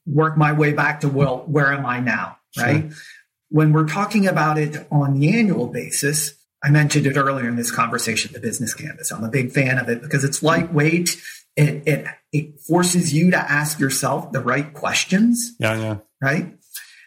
[0.05, 2.37] work my way back to, well, where am I now?
[2.57, 2.91] Right.
[2.91, 3.01] Sure.
[3.49, 6.33] When we're talking about it on the annual basis,
[6.63, 9.11] I mentioned it earlier in this conversation, the business canvas.
[9.11, 11.21] I'm a big fan of it because it's lightweight.
[11.55, 15.55] It, it, it forces you to ask yourself the right questions.
[15.59, 15.77] Yeah.
[15.77, 15.97] Yeah.
[16.21, 16.57] Right.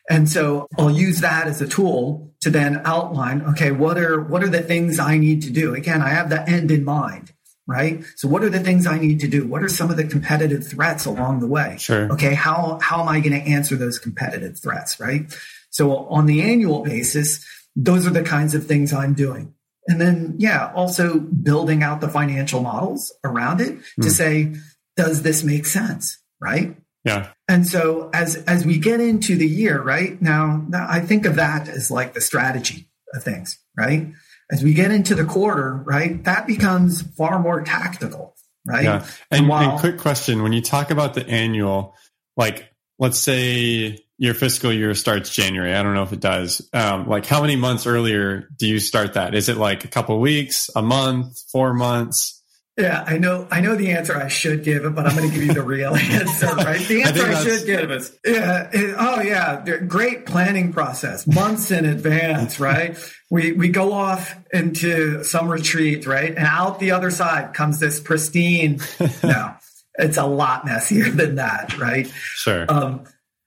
[0.08, 4.42] And so I'll use that as a tool to then outline, okay, what are, what
[4.42, 5.74] are the things I need to do?
[5.74, 7.32] Again, I have the end in mind,
[7.70, 8.02] right?
[8.16, 9.46] So what are the things I need to do?
[9.46, 11.76] What are some of the competitive threats along the way?
[11.78, 12.12] Sure.
[12.12, 12.34] Okay.
[12.34, 14.98] How, how am I going to answer those competitive threats?
[14.98, 15.32] Right.
[15.70, 19.54] So on the annual basis, those are the kinds of things I'm doing.
[19.86, 24.10] And then, yeah, also building out the financial models around it to mm.
[24.10, 24.54] say,
[24.96, 26.18] does this make sense?
[26.40, 26.76] Right.
[27.04, 27.28] Yeah.
[27.48, 30.20] And so as as we get into the year, right?
[30.20, 34.08] Now, now I think of that as like the strategy of things, right?
[34.50, 36.22] As we get into the quarter, right?
[36.24, 38.34] That becomes far more tactical,
[38.66, 38.84] right?
[38.84, 39.06] Yeah.
[39.30, 41.94] And, and, while, and quick question, when you talk about the annual,
[42.36, 45.74] like let's say your fiscal year starts January.
[45.74, 46.68] I don't know if it does.
[46.74, 49.34] Um, like how many months earlier do you start that?
[49.34, 52.36] Is it like a couple weeks, a month, four months?
[52.76, 53.48] Yeah, I know.
[53.50, 55.62] I know the answer I should give, it, but I'm going to give you the
[55.62, 56.46] real answer.
[56.46, 56.86] Right?
[56.86, 58.70] The answer I, I should give is yeah.
[58.72, 62.60] It, oh yeah, great planning process, months in advance.
[62.60, 62.96] Right?
[63.30, 68.00] We we go off into some retreat, right, and out the other side comes this
[68.00, 68.80] pristine.
[69.22, 69.54] no,
[69.94, 72.08] it's a lot messier than that, right?
[72.08, 72.66] Sure.
[72.68, 73.04] Um,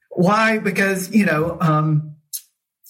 [0.09, 0.59] why?
[0.59, 2.15] Because you know, um,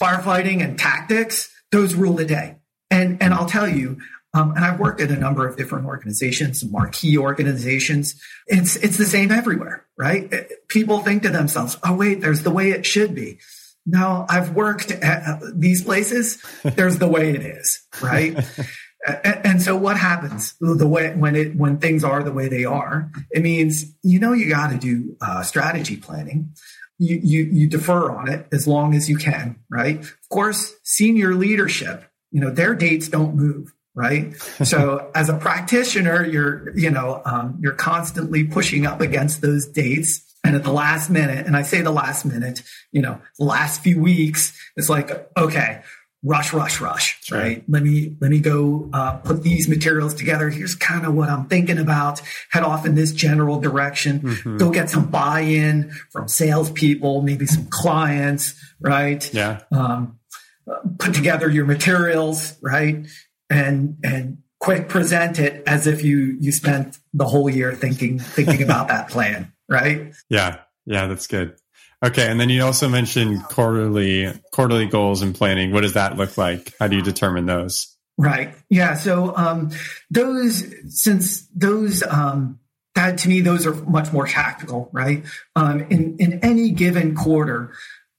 [0.01, 2.57] firefighting and tactics those rule the day.
[2.91, 3.97] And and I'll tell you,
[4.35, 8.21] um, and I've worked at a number of different organizations, some marquee organizations.
[8.47, 10.31] It's it's the same everywhere, right?
[10.67, 13.39] People think to themselves, "Oh, wait, there's the way it should be."
[13.85, 16.41] No, I've worked at these places.
[16.63, 18.37] There's the way it is, right?
[19.07, 22.65] and, and so, what happens the way when it when things are the way they
[22.65, 23.11] are?
[23.31, 26.53] It means you know you got to do uh, strategy planning
[26.99, 29.99] you, you, you defer on it as long as you can, right?
[29.99, 34.35] Of course, senior leadership, you know, their dates don't move, right?
[34.63, 40.21] so as a practitioner, you're, you know, um, you're constantly pushing up against those dates.
[40.43, 43.81] And at the last minute, and I say the last minute, you know, the last
[43.81, 45.81] few weeks, it's like, okay,
[46.23, 47.39] rush, rush, rush, right?
[47.39, 47.63] right?
[47.67, 50.49] Let me let me go uh, put these materials together.
[50.49, 52.21] Here's kind of what I'm thinking about.
[52.49, 54.19] Head off in this general direction.
[54.21, 54.57] Mm-hmm.
[54.57, 59.31] Go get some buy-in from salespeople, maybe some clients, right?
[59.33, 59.61] Yeah.
[59.71, 60.19] Um,
[60.97, 63.05] put together your materials, right?
[63.49, 68.63] And and quick present it as if you you spent the whole year thinking thinking
[68.63, 70.13] about that plan, right?
[70.29, 70.59] Yeah.
[70.85, 71.55] Yeah, that's good.
[72.03, 75.71] Okay, and then you also mentioned quarterly quarterly goals and planning.
[75.71, 76.73] What does that look like?
[76.77, 77.95] How do you determine those?
[78.17, 78.53] Right.
[78.69, 78.95] Yeah.
[78.95, 79.71] So um,
[80.11, 82.59] those, since those, um,
[82.93, 85.23] that to me, those are much more tactical, right?
[85.55, 87.73] Um, in in any given quarter,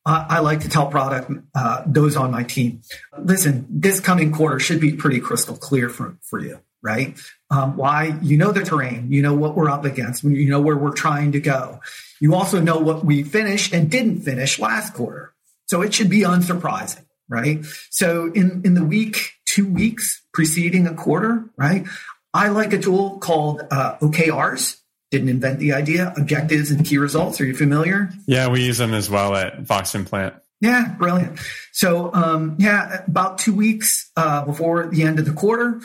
[0.07, 2.81] uh, I like to tell product uh, those on my team,
[3.19, 7.18] listen, this coming quarter should be pretty crystal clear for for you, right?
[7.51, 8.16] Um, why?
[8.23, 11.33] You know the terrain, you know what we're up against, you know where we're trying
[11.33, 11.81] to go.
[12.20, 15.33] You also know what we finished and didn't finish last quarter.
[15.66, 17.64] So it should be unsurprising, right?
[17.90, 21.87] So in, in the week, two weeks preceding a quarter, right?
[22.35, 24.81] I like a tool called uh, OKRs.
[25.11, 26.12] Didn't invent the idea.
[26.16, 27.40] Objectives and key results.
[27.40, 28.11] Are you familiar?
[28.27, 30.40] Yeah, we use them as well at Voximplant.
[30.61, 31.38] Yeah, brilliant.
[31.73, 35.81] So, um, yeah, about two weeks uh, before the end of the quarter,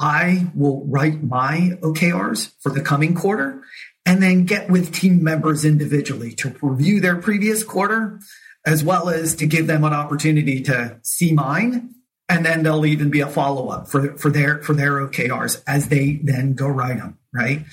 [0.00, 3.62] I will write my OKRs for the coming quarter
[4.06, 8.18] and then get with team members individually to review their previous quarter,
[8.66, 11.94] as well as to give them an opportunity to see mine.
[12.28, 15.88] And then there'll even be a follow up for, for their, for their OKRs as
[15.88, 17.18] they then go write them.
[17.32, 17.64] Right.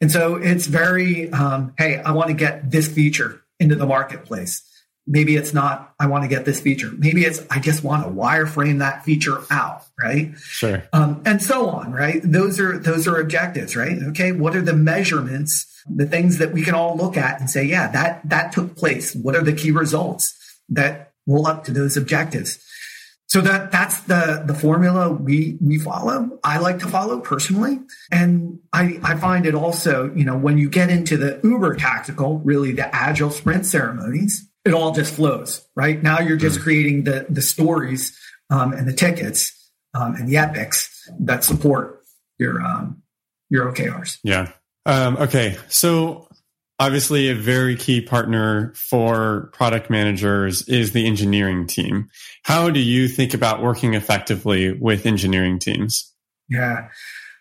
[0.00, 4.62] And so it's very, um, Hey, I want to get this feature into the marketplace.
[5.06, 6.90] Maybe it's not, I want to get this feature.
[6.96, 9.84] Maybe it's, I just want to wireframe that feature out.
[10.00, 10.32] Right.
[10.38, 10.82] Sure.
[10.92, 11.92] Um, and so on.
[11.92, 12.20] Right.
[12.22, 13.76] Those are, those are objectives.
[13.76, 13.98] Right.
[14.10, 14.32] Okay.
[14.32, 17.90] What are the measurements the things that we can all look at and say, yeah,
[17.90, 19.14] that, that took place.
[19.14, 20.34] What are the key results
[20.70, 22.58] that roll up to those objectives?
[23.26, 26.38] So that, that's the, the formula we, we follow.
[26.44, 27.80] I like to follow personally.
[28.10, 32.38] And I, I find it also, you know, when you get into the uber tactical,
[32.40, 36.02] really the agile sprint ceremonies, it all just flows, right?
[36.02, 36.62] Now you're just hmm.
[36.62, 38.18] creating the, the stories,
[38.50, 42.00] um, and the tickets, um, and the epics that support
[42.38, 43.02] your, um,
[43.50, 44.18] your OKRs.
[44.22, 44.52] Yeah.
[44.86, 45.56] Um, okay.
[45.68, 46.28] So
[46.78, 52.08] obviously a very key partner for product managers is the engineering team.
[52.44, 56.12] How do you think about working effectively with engineering teams?
[56.48, 56.88] Yeah.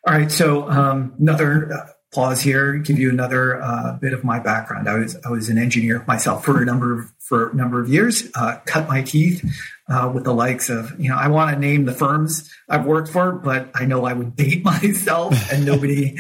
[0.08, 0.32] All right.
[0.32, 2.74] So um, another uh, pause here.
[2.76, 4.88] Give you another uh, bit of my background.
[4.88, 7.90] I was I was an engineer myself for a number of for a number of
[7.90, 8.30] years.
[8.36, 9.44] Uh, cut my teeth
[9.90, 13.10] uh, with the likes of you know I want to name the firms I've worked
[13.10, 16.16] for, but I know I would date myself, and nobody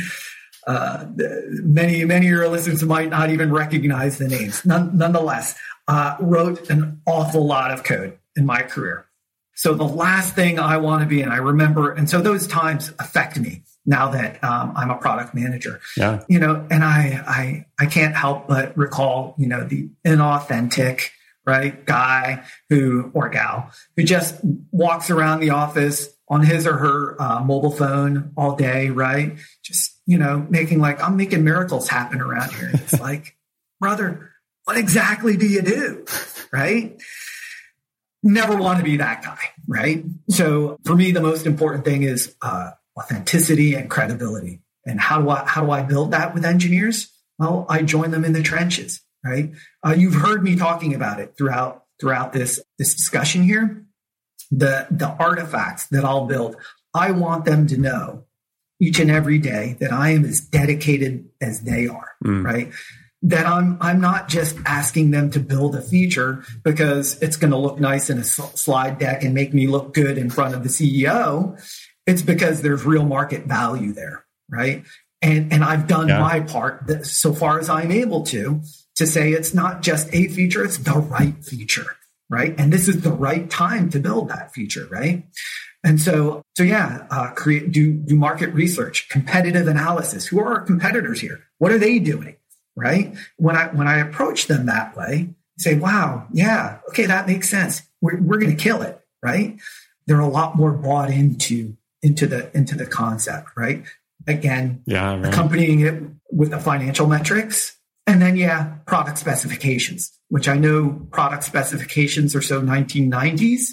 [0.66, 4.66] uh, many many of your listeners might not even recognize the names.
[4.66, 5.56] None, nonetheless,
[5.88, 9.06] uh, wrote an awful lot of code in my career.
[9.56, 12.92] So the last thing I want to be, and I remember, and so those times
[12.98, 15.82] affect me now that um, I'm a product manager.
[15.98, 16.24] Yeah.
[16.28, 21.10] You know, and I I I can't help but recall, you know, the inauthentic
[21.46, 24.39] right guy who or gal who just
[24.72, 29.38] walks around the office on his or her uh, mobile phone all day, right?
[29.63, 32.72] Just you know, making like, I'm making miracles happen around here.
[32.74, 33.38] It's like,
[33.80, 34.32] brother,
[34.65, 36.06] what exactly do you do?
[36.52, 37.02] Right?
[38.22, 39.39] Never want to be that guy.
[39.67, 40.04] Right.
[40.30, 44.62] So for me, the most important thing is uh, authenticity and credibility.
[44.86, 47.12] And how do I, how do I build that with engineers?
[47.40, 49.02] Well, I join them in the trenches.
[49.24, 49.52] Right.
[49.86, 53.86] Uh, you've heard me talking about it throughout, throughout this, this discussion here.
[54.52, 56.58] The, the artifacts that I'll build,
[56.94, 58.26] I want them to know
[58.84, 62.44] each and every day that I am as dedicated as they are, mm.
[62.44, 62.72] right?
[63.22, 67.58] That I'm I'm not just asking them to build a feature because it's going to
[67.58, 70.70] look nice in a slide deck and make me look good in front of the
[70.70, 71.58] CEO.
[72.06, 74.84] It's because there's real market value there, right?
[75.22, 76.20] And and I've done yeah.
[76.20, 78.62] my part so far as I'm able to
[78.96, 81.98] to say it's not just a feature, it's the right feature,
[82.30, 82.54] right?
[82.58, 85.26] And this is the right time to build that feature, right?
[85.84, 90.26] And so, so yeah, uh, create, do, do market research, competitive analysis.
[90.28, 91.44] Who are our competitors here?
[91.58, 92.36] What are they doing?
[92.76, 93.16] Right.
[93.38, 97.84] When I, when I approach them that way, say, wow, yeah, okay, that makes sense.
[98.02, 99.00] We're, we're going to kill it.
[99.22, 99.60] Right.
[100.08, 103.50] They're a lot more bought into, into the, into the concept.
[103.58, 103.84] Right.
[104.28, 105.26] Again, yeah, right.
[105.26, 107.76] accompanying it with the financial metrics.
[108.06, 113.70] And then, yeah, product specifications, which I know product specifications are so 1990s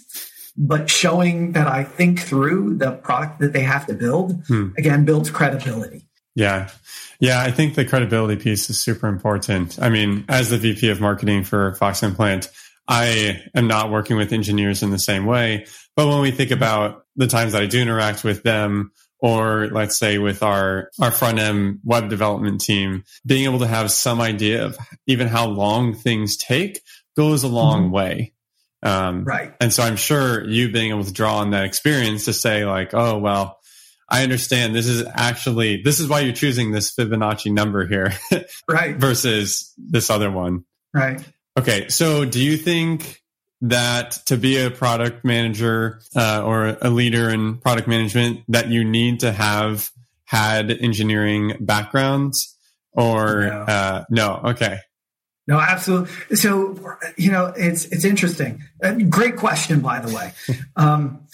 [0.56, 4.70] but showing that I think through the product that they have to build hmm.
[4.76, 6.06] again builds credibility.
[6.34, 6.70] Yeah.
[7.18, 9.78] Yeah, I think the credibility piece is super important.
[9.80, 12.48] I mean, as the VP of marketing for Voximplant,
[12.88, 15.66] I am not working with engineers in the same way.
[15.96, 19.98] But when we think about the times that I do interact with them, or let's
[19.98, 24.64] say with our, our front end web development team, being able to have some idea
[24.64, 26.80] of even how long things take
[27.16, 27.92] goes a long mm-hmm.
[27.92, 28.32] way.
[28.82, 29.52] Um, right.
[29.60, 32.94] And so I'm sure you being able to draw on that experience to say like,
[32.94, 33.58] oh, well,
[34.08, 38.14] I understand this is actually, this is why you're choosing this Fibonacci number here.
[38.68, 38.96] right.
[38.96, 40.64] Versus this other one.
[40.94, 41.22] Right.
[41.58, 41.88] Okay.
[41.88, 43.19] So do you think
[43.62, 48.84] that to be a product manager uh, or a leader in product management that you
[48.84, 49.90] need to have
[50.24, 52.56] had engineering backgrounds
[52.92, 54.40] or no, uh, no?
[54.44, 54.78] okay
[55.50, 56.36] no, absolutely.
[56.36, 56.78] So,
[57.16, 58.62] you know, it's it's interesting.
[58.84, 60.32] Uh, great question, by the way,
[60.76, 61.26] um,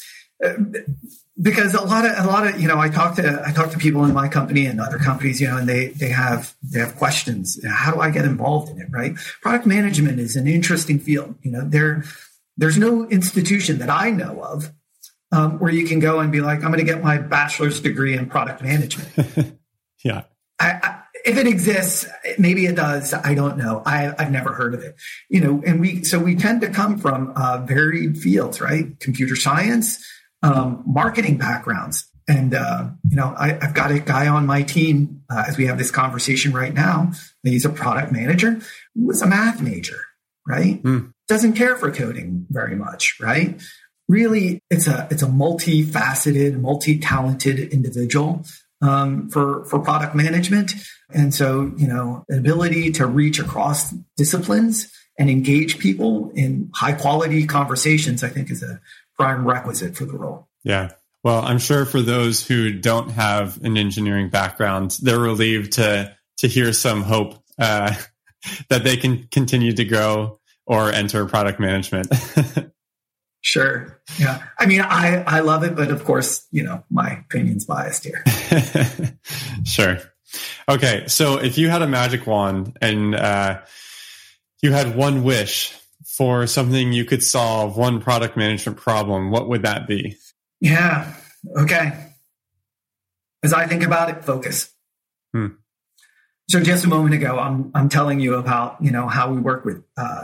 [1.40, 3.78] because a lot of a lot of you know, I talk to I talk to
[3.78, 6.96] people in my company and other companies, you know, and they they have they have
[6.96, 7.62] questions.
[7.66, 8.88] How do I get involved in it?
[8.90, 9.16] Right?
[9.42, 11.34] Product management is an interesting field.
[11.42, 12.04] You know, there
[12.56, 14.72] there's no institution that I know of
[15.32, 18.16] um, where you can go and be like, I'm going to get my bachelor's degree
[18.16, 19.58] in product management.
[20.04, 20.22] yeah.
[20.58, 22.06] I, I, if it exists,
[22.38, 23.12] maybe it does.
[23.12, 23.82] I don't know.
[23.84, 24.94] I, have never heard of it.
[25.28, 28.98] You know, and we so we tend to come from uh, varied fields, right?
[29.00, 30.02] Computer science,
[30.46, 35.22] um, marketing backgrounds, and uh, you know, I, have got a guy on my team
[35.30, 37.12] uh, as we have this conversation right now.
[37.42, 38.60] He's a product manager.
[38.94, 39.98] He was a math major,
[40.46, 40.82] right?
[40.82, 41.12] Mm.
[41.28, 43.60] Doesn't care for coding very much, right?
[44.08, 48.44] Really, it's a it's a multifaceted, multi-talented individual
[48.82, 50.74] um, for for product management.
[51.10, 56.92] And so, you know, the ability to reach across disciplines and engage people in high
[56.92, 58.80] quality conversations, I think, is a
[59.16, 60.48] prime requisite for the role.
[60.64, 60.90] Yeah.
[61.22, 66.48] Well, I'm sure for those who don't have an engineering background, they're relieved to to
[66.48, 67.94] hear some hope uh,
[68.68, 72.08] that they can continue to grow or enter product management.
[73.46, 74.00] Sure.
[74.18, 74.42] Yeah.
[74.58, 78.24] I mean, I, I love it, but of course, you know, my opinion's biased here.
[79.64, 79.98] sure.
[80.68, 81.04] Okay.
[81.06, 83.60] So if you had a magic wand and uh,
[84.62, 85.72] you had one wish
[86.16, 90.16] for something you could solve, one product management problem, what would that be?
[90.60, 91.14] Yeah.
[91.58, 91.92] Okay.
[93.42, 94.72] As I think about it, focus.
[95.34, 95.48] Hmm.
[96.48, 99.64] So just a moment ago, I'm, I'm telling you about, you know, how we work
[99.64, 100.22] with uh,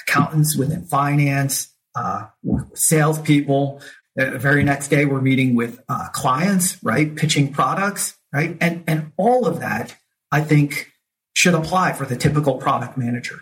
[0.00, 2.26] accountants within finance, uh,
[2.74, 3.82] salespeople.
[4.16, 7.14] The very next day, we're meeting with uh, clients, right?
[7.14, 8.56] Pitching products, right?
[8.60, 9.96] And, and all of that,
[10.32, 10.92] I think,
[11.34, 13.40] should apply for the typical product manager,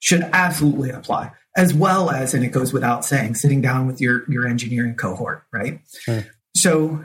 [0.00, 4.30] should absolutely apply, as well as, and it goes without saying, sitting down with your,
[4.30, 5.80] your engineering cohort, right?
[6.00, 6.26] Sure.
[6.56, 7.04] So,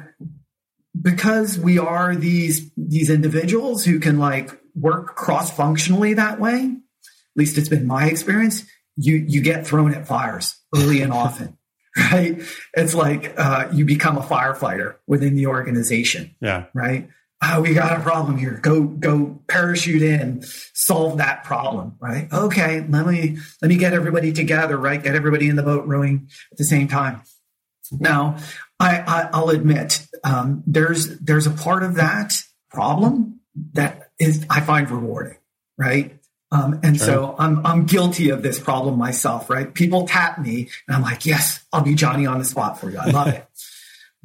[0.99, 7.37] because we are these, these individuals who can like work cross functionally that way, at
[7.37, 8.65] least it's been my experience,
[8.97, 11.57] you you get thrown at fires early and often
[12.11, 12.41] right
[12.73, 17.09] it's like uh, you become a firefighter within the organization yeah right
[17.43, 20.41] oh we got a problem here go go parachute in
[20.73, 25.49] solve that problem right okay let me let me get everybody together right get everybody
[25.49, 27.21] in the boat rowing at the same time
[27.91, 28.37] now
[28.79, 32.33] i, I will admit um, there's there's a part of that
[32.69, 33.39] problem
[33.73, 35.37] that is i find rewarding
[35.77, 36.19] right
[36.51, 37.05] um, and sure.
[37.05, 39.73] so I'm, I'm guilty of this problem myself, right?
[39.73, 42.97] People tap me and I'm like, yes, I'll be Johnny on the spot for you.
[42.97, 43.45] I love it.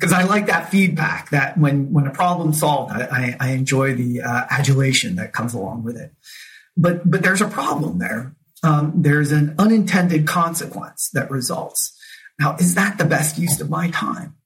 [0.00, 3.94] Because I like that feedback that when, when a problem solved, I, I, I enjoy
[3.94, 6.12] the uh, adulation that comes along with it.
[6.74, 8.34] But, but there's a problem there.
[8.62, 11.94] Um, there's an unintended consequence that results.
[12.38, 14.36] Now, is that the best use of my time?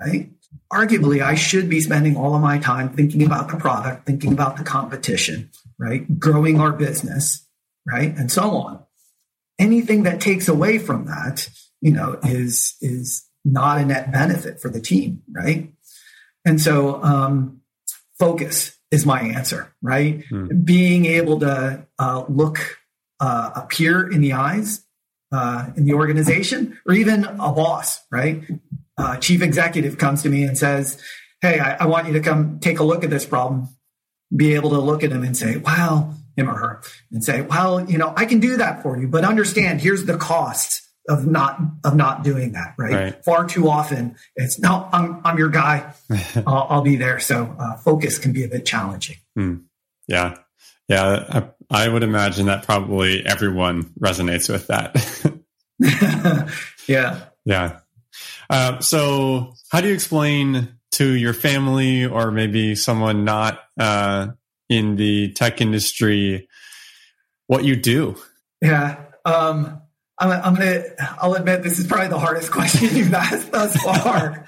[0.00, 0.30] right?
[0.72, 4.56] Arguably, I should be spending all of my time thinking about the product, thinking about
[4.56, 6.18] the competition, right?
[6.18, 7.46] Growing our business,
[7.86, 8.16] right?
[8.16, 8.82] And so on.
[9.58, 11.48] Anything that takes away from that,
[11.80, 15.72] you know, is, is not a net benefit for the team, right?
[16.44, 17.60] And so, um,
[18.18, 20.24] focus is my answer, right?
[20.28, 20.62] Hmm.
[20.64, 22.78] Being able to uh, look
[23.20, 24.84] uh, a peer in the eyes
[25.32, 28.42] uh, in the organization or even a boss, right?
[28.98, 31.00] Uh, chief executive comes to me and says,
[31.42, 33.68] Hey, I, I, want you to come take a look at this problem.
[34.34, 36.82] Be able to look at him and say, Wow, him or her,
[37.12, 40.16] and say, Well, you know, I can do that for you, but understand here's the
[40.16, 40.75] cost
[41.08, 42.74] of not of not doing that.
[42.78, 42.92] Right.
[42.92, 43.24] right.
[43.24, 45.92] Far too often, it's no, I'm I'm your guy.
[46.46, 47.20] I'll, I'll, be there.
[47.20, 49.16] So uh, focus can be a bit challenging.
[49.34, 49.56] Hmm.
[50.08, 50.36] Yeah,
[50.88, 51.50] yeah.
[51.70, 54.96] I, I would imagine that probably everyone resonates with that.
[56.86, 57.24] yeah.
[57.44, 57.78] Yeah.
[58.48, 64.28] Uh, so, how do you explain to your family or maybe someone not uh,
[64.68, 66.48] in the tech industry
[67.46, 68.16] what you do?
[68.60, 69.00] Yeah.
[69.24, 69.82] Um,
[70.18, 70.82] I'm, I'm gonna.
[71.20, 74.46] I'll admit this is probably the hardest question you've asked thus far.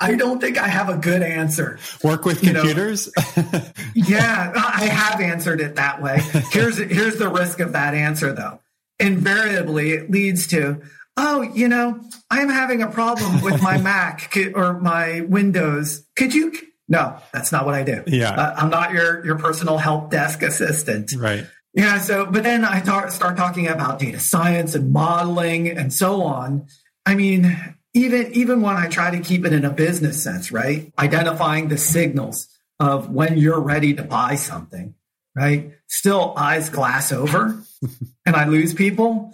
[0.00, 1.78] I don't think I have a good answer.
[2.04, 3.10] Work with computers.
[3.36, 3.62] You know,
[3.94, 6.20] yeah, I have answered it that way.
[6.50, 8.60] Here's here's the risk of that answer though.
[9.00, 10.80] Invariably, it leads to,
[11.16, 12.00] oh, you know,
[12.30, 16.06] I'm having a problem with my Mac or my Windows.
[16.16, 16.52] Could you?
[16.88, 18.04] No, that's not what I do.
[18.06, 21.10] Yeah, uh, I'm not your your personal help desk assistant.
[21.18, 21.46] Right.
[21.74, 21.98] Yeah.
[21.98, 26.66] So, but then I start talking about data science and modeling and so on.
[27.06, 27.56] I mean,
[27.94, 30.92] even, even when I try to keep it in a business sense, right?
[30.98, 32.48] Identifying the signals
[32.78, 34.94] of when you're ready to buy something,
[35.34, 35.72] right?
[35.88, 37.62] Still eyes glass over
[38.26, 39.32] and I lose people.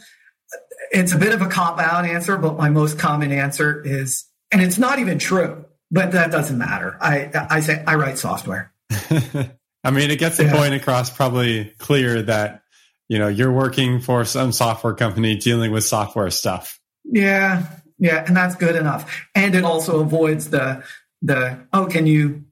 [0.90, 4.62] It's a bit of a cop out answer, but my most common answer is, and
[4.62, 6.96] it's not even true, but that doesn't matter.
[7.00, 8.72] I, I say I write software.
[9.88, 10.54] I mean, it gets the yeah.
[10.54, 12.60] point across probably clear that,
[13.08, 16.78] you know, you're working for some software company dealing with software stuff.
[17.04, 17.64] Yeah.
[17.98, 18.22] Yeah.
[18.26, 19.26] And that's good enough.
[19.34, 20.84] And it also avoids the,
[21.22, 22.44] the, oh, can you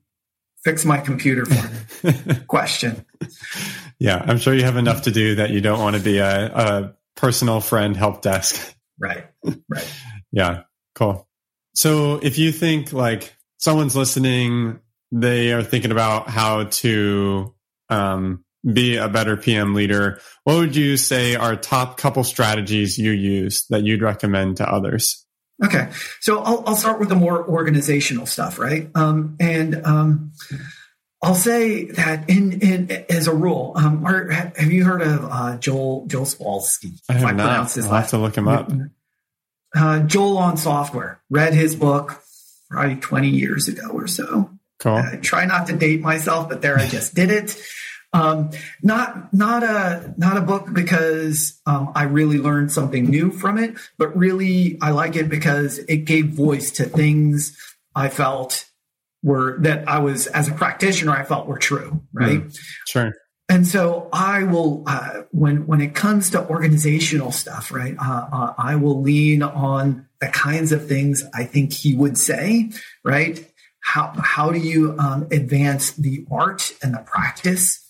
[0.65, 3.05] fix my computer for me question.
[3.99, 4.25] Yeah.
[4.27, 6.95] I'm sure you have enough to do that you don't want to be a, a
[7.17, 8.75] personal friend help desk.
[8.99, 9.27] Right.
[9.69, 9.95] Right.
[10.33, 10.63] yeah.
[10.95, 11.29] Cool.
[11.75, 14.81] So if you think like someone's listening
[15.13, 17.55] they are thinking about how to
[17.89, 23.13] um, be a better PM leader, what would you say are top couple strategies you
[23.13, 25.25] use that you'd recommend to others?
[25.65, 25.89] Okay,
[26.21, 28.91] so I'll, I'll start with the more organizational stuff, right?
[28.95, 30.33] Um, and um,
[31.23, 35.57] I'll say that in, in as a rule, um, are, have you heard of uh,
[35.57, 37.01] Joel Joel Spolsky?
[37.09, 37.79] I have I not.
[37.79, 38.71] I'll have to look him up.
[39.75, 41.23] Uh, Joel on software.
[41.31, 42.23] Read his book
[42.69, 44.51] probably 20 years ago or so.
[44.79, 44.97] Cool.
[44.97, 47.61] I try not to date myself, but there I just did it.
[48.13, 48.51] Um,
[48.83, 53.77] not not a not a book because um, I really learned something new from it,
[53.99, 57.59] but really I like it because it gave voice to things
[57.95, 58.67] I felt
[59.23, 62.41] were that I was as a practitioner I felt were true, right?
[62.41, 63.13] Mm, sure.
[63.49, 67.97] And so I will uh, when when it comes to organizational stuff, right?
[67.99, 72.71] Uh, uh, I will lean on the kinds of things I think he would say,
[73.05, 73.45] right?
[73.87, 77.85] How how do you um, advance the art and the practice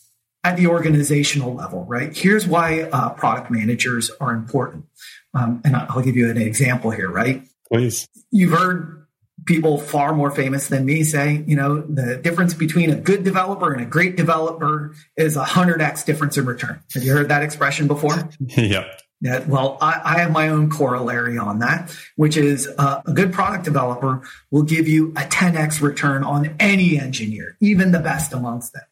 [0.45, 2.15] at the organizational level right?
[2.15, 4.85] Here's why uh, product managers are important.
[5.33, 7.43] Um, and i'll give you an example here right?
[7.73, 8.07] Please.
[8.31, 9.07] You've heard
[9.47, 13.73] people far more famous than me say you know the difference between a good developer
[13.73, 16.79] and a great developer is a 100x difference in return.
[16.93, 18.29] Have you heard that expression before?
[18.49, 23.13] Yep that, well, I, I, have my own corollary on that, which is uh, a
[23.13, 28.33] good product developer will give you a 10x return on any engineer, even the best
[28.35, 28.83] amongst them.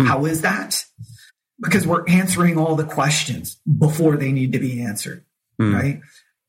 [0.00, 0.06] Hmm.
[0.06, 0.84] How is that?
[1.60, 5.24] Because we're answering all the questions before they need to be answered,
[5.58, 5.74] hmm.
[5.74, 6.00] right?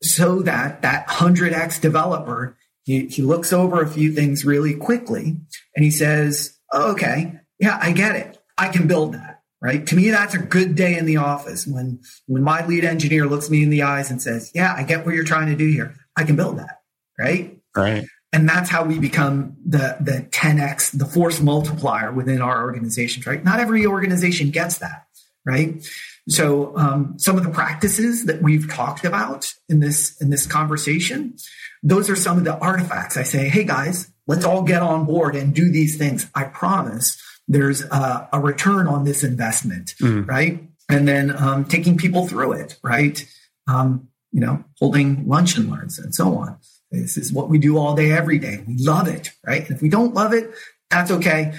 [0.02, 5.36] So that that 100x developer, he, he looks over a few things really quickly
[5.76, 8.38] and he says, okay, yeah, I get it.
[8.58, 9.29] I can build that
[9.60, 9.86] right?
[9.86, 13.50] To me, that's a good day in the office when, when my lead engineer looks
[13.50, 15.94] me in the eyes and says, yeah, I get what you're trying to do here.
[16.16, 16.80] I can build that.
[17.18, 17.58] Right.
[17.76, 18.04] Right.
[18.32, 23.42] And that's how we become the, the 10X, the force multiplier within our organizations, right?
[23.42, 25.06] Not every organization gets that.
[25.44, 25.84] Right.
[26.28, 31.34] So, um, some of the practices that we've talked about in this, in this conversation,
[31.82, 33.16] those are some of the artifacts.
[33.16, 36.30] I say, Hey guys, let's all get on board and do these things.
[36.34, 37.20] I promise
[37.50, 40.26] there's a, a return on this investment, mm.
[40.26, 40.62] right?
[40.88, 43.26] And then um, taking people through it, right?
[43.66, 46.58] Um, you know, holding lunch and learns and so on.
[46.92, 48.62] This is what we do all day, every day.
[48.66, 49.62] We love it, right?
[49.62, 50.52] And if we don't love it,
[50.90, 51.52] that's okay.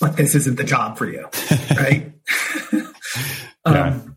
[0.00, 1.28] But this isn't the job for you,
[1.76, 2.12] right?
[2.72, 2.90] Yeah.
[3.64, 4.16] um,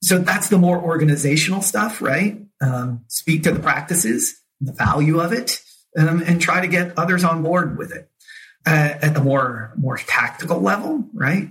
[0.00, 2.40] so that's the more organizational stuff, right?
[2.60, 5.60] Um, speak to the practices, the value of it,
[5.98, 8.08] um, and try to get others on board with it.
[8.64, 11.48] Uh, at the more more tactical level, right?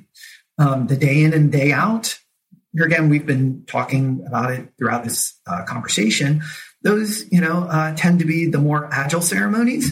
[0.57, 2.17] Um, the day in and day out.
[2.73, 6.41] Here again, we've been talking about it throughout this uh, conversation.
[6.83, 9.91] Those, you know, uh, tend to be the more agile ceremonies.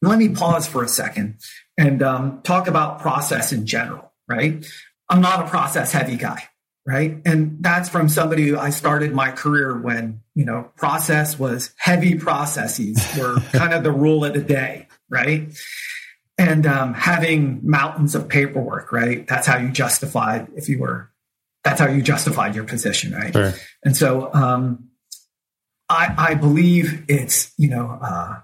[0.00, 1.38] Let me pause for a second
[1.78, 4.66] and um, talk about process in general, right?
[5.08, 6.42] I'm not a process heavy guy,
[6.84, 7.18] right?
[7.24, 12.16] And that's from somebody who I started my career when, you know, process was heavy
[12.16, 15.48] processes were kind of the rule of the day, right?
[16.38, 19.26] And um, having mountains of paperwork, right?
[19.26, 21.10] That's how you justified if you were,
[21.62, 23.32] that's how you justified your position, right?
[23.32, 23.52] Sure.
[23.84, 24.88] And so um,
[25.88, 28.40] I, I believe it's, you know, uh,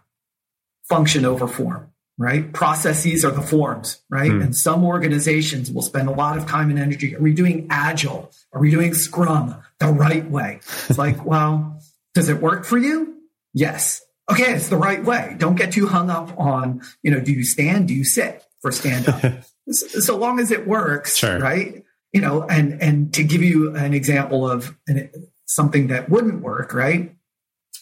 [0.89, 2.53] function over form, right?
[2.53, 4.31] Processes are the forms, right?
[4.31, 4.43] Hmm.
[4.43, 7.17] And some organizations will spend a lot of time and energy.
[7.17, 8.31] Are we doing agile?
[8.53, 10.61] Are we doing scrum the right way?
[10.89, 11.81] It's like, well,
[12.15, 13.17] does it work for you?
[13.55, 14.03] Yes.
[14.31, 15.35] Okay, it's the right way.
[15.39, 17.89] Don't get too hung up on, you know, do you stand?
[17.89, 19.23] Do you sit for stand up?
[19.71, 21.39] so, so long as it works, Sure.
[21.39, 21.83] right?
[22.13, 25.11] You know, and and to give you an example of an,
[25.47, 27.15] something that wouldn't work, right?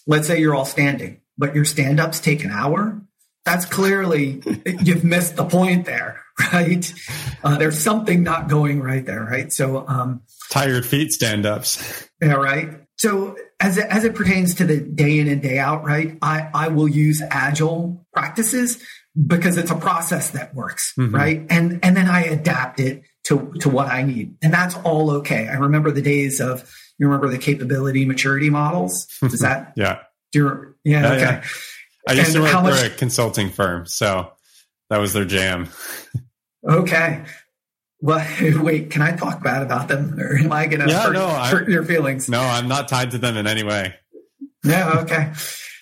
[0.07, 3.01] Let's say you're all standing, but your stand ups take an hour.
[3.45, 4.43] That's clearly
[4.81, 6.23] you've missed the point there,
[6.53, 6.93] right?
[7.45, 9.53] Uh, there's something not going right there, right?
[9.53, 12.09] So, um, Tired feet stand ups.
[12.21, 12.71] yeah, right.
[12.99, 16.17] So as it, as it pertains to the day in and day out, right?
[16.23, 18.83] I, I will use agile practices
[19.27, 21.13] because it's a process that works, Mhm.
[21.13, 21.47] right?
[21.51, 25.49] And and then I adapt it to to what I need, and that's all okay.
[25.49, 26.69] I remember the days of
[26.99, 29.07] you remember the capability maturity models.
[29.21, 29.99] Does that Yeah.
[30.33, 30.39] do?
[30.39, 31.21] You, yeah, Yeah, okay.
[31.23, 31.45] yeah.
[32.09, 34.33] I used And to work how for much- a consulting firm, so
[34.91, 35.69] that was their jam.
[36.69, 37.23] Okay.
[38.01, 38.27] Well,
[38.63, 41.27] wait, can I talk bad about them, or am I going to Yeah, hurt, no,
[41.27, 42.29] I- hurt your feelings?
[42.29, 43.95] No, I'm not tied to them in any way.
[44.65, 45.33] Yeah, okay.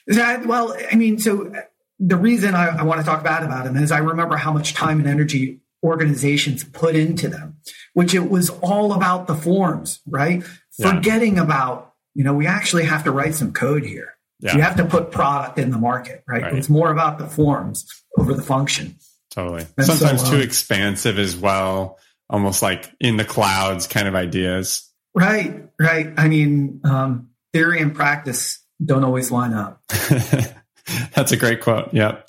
[0.08, 1.52] That, well, I mean, so
[1.98, 4.74] the reason I, I want to talk bad about them is I remember how much
[4.74, 7.56] time and energy organizations put into them,
[7.94, 10.42] which it was all about the forms, right?
[10.78, 10.94] Yeah.
[10.94, 14.14] Forgetting about, you know, we actually have to write some code here.
[14.40, 14.56] Yeah.
[14.56, 16.42] We have to put product in the market, right?
[16.42, 16.54] Right.
[16.54, 17.86] It's more about the forms
[18.18, 18.96] over the function.
[19.30, 19.66] Totally.
[19.76, 21.98] And Sometimes so, too um, expansive as well,
[22.30, 24.90] almost like in the clouds kind of ideas.
[25.14, 26.12] Right, right.
[26.16, 29.82] I mean, um, theory and practice don't always line up.
[31.14, 31.92] That's a great quote.
[31.94, 32.28] Yep.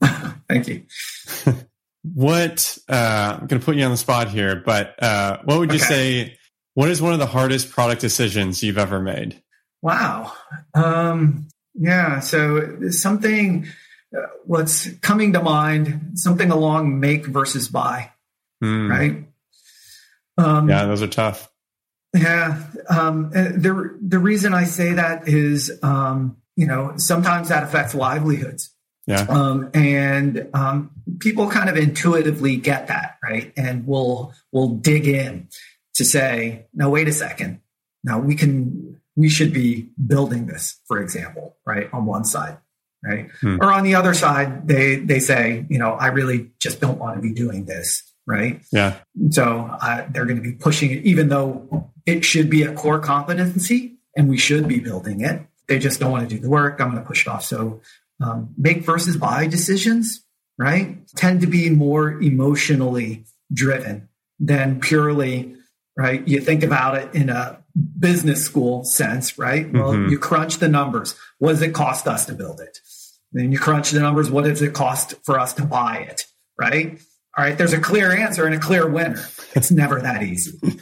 [0.48, 0.84] Thank you.
[2.14, 5.70] What uh, I'm going to put you on the spot here, but uh, what would
[5.72, 5.84] you Okay.
[6.28, 6.38] say?
[6.74, 9.42] What is one of the hardest product decisions you've ever made?
[9.82, 10.32] Wow.
[10.74, 12.20] Um, yeah.
[12.20, 13.66] So something,
[14.16, 18.12] uh, what's coming to mind, something along make versus buy,
[18.62, 18.90] Hmm.
[18.90, 19.28] right?
[20.38, 21.50] Um, Yeah, those are tough.
[22.14, 22.62] Yeah.
[22.88, 27.94] Um, uh, the the reason I say that is, um, you know, sometimes that affects
[27.94, 28.70] livelihoods,
[29.06, 29.26] Yeah.
[29.28, 33.52] um, and um, people kind of intuitively get that, right?
[33.56, 35.48] And we'll we'll dig in
[35.94, 37.60] to say, no, wait a second.
[38.04, 42.56] Now we can we should be building this, for example, right on one side,
[43.04, 43.58] right, Hmm.
[43.60, 47.16] or on the other side, they they say, you know, I really just don't want
[47.16, 48.60] to be doing this, right?
[48.72, 48.98] Yeah.
[49.30, 52.98] So uh, they're going to be pushing it, even though it should be a core
[52.98, 55.42] competency and we should be building it.
[55.68, 56.80] They just don't want to do the work.
[56.80, 57.44] I'm going to push it off.
[57.44, 57.80] So
[58.20, 60.24] um, make versus buy decisions,
[60.58, 64.08] right, tend to be more emotionally driven
[64.38, 65.54] than purely,
[65.96, 66.26] right?
[66.26, 67.58] You think about it in a
[67.98, 69.70] business school sense, right?
[69.72, 70.10] Well, Mhm.
[70.10, 71.14] you crunch the numbers.
[71.38, 72.78] What does it cost us to build it?
[73.32, 74.30] Then you crunch the numbers.
[74.30, 76.24] What does it cost for us to buy it?
[76.58, 76.98] Right?
[77.36, 77.56] All right.
[77.56, 79.26] There's a clear answer and a clear winner.
[79.54, 80.58] It's never that easy.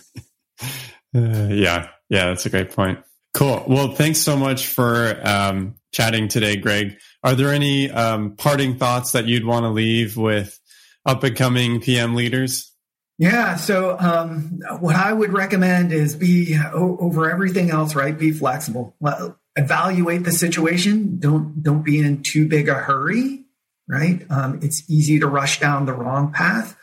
[1.17, 1.91] Uh, yeah.
[2.09, 2.27] Yeah.
[2.27, 2.99] That's a great point.
[3.35, 3.65] Cool.
[3.69, 6.97] Well, thanks so much for um, chatting today, Greg.
[7.23, 10.59] Are there any um, parting thoughts that you'd want to leave with
[11.07, 12.73] up and coming PM leaders?
[13.19, 13.55] Yeah.
[13.55, 18.19] So, um, what I would recommend is be over everything else, right?
[18.19, 18.97] Be flexible.
[18.99, 21.19] Well, evaluate the situation.
[21.19, 23.44] Don't don't be in too big a hurry,
[23.89, 24.25] right?
[24.31, 26.77] Um, it's easy to rush down the wrong path.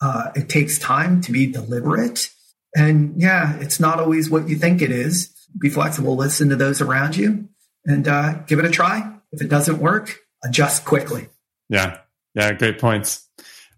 [0.00, 2.28] Uh, it takes time to be deliberate,
[2.76, 5.30] and yeah, it's not always what you think it is.
[5.58, 6.16] Be flexible.
[6.16, 7.48] Listen to those around you,
[7.84, 9.12] and uh, give it a try.
[9.32, 11.28] If it doesn't work, adjust quickly.
[11.68, 11.98] Yeah.
[12.34, 12.52] Yeah.
[12.52, 13.28] Great points.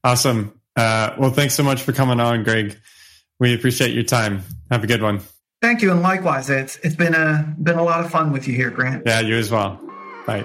[0.03, 0.61] Awesome.
[0.77, 2.79] Uh, well, thanks so much for coming on, Greg.
[3.41, 4.43] We appreciate your time.
[4.71, 5.21] Have a good one.
[5.63, 8.55] Thank you, and likewise, it's it's been a been a lot of fun with you
[8.55, 9.05] here, Grant.
[9.07, 9.81] Yeah, you as well.
[10.27, 10.45] Bye.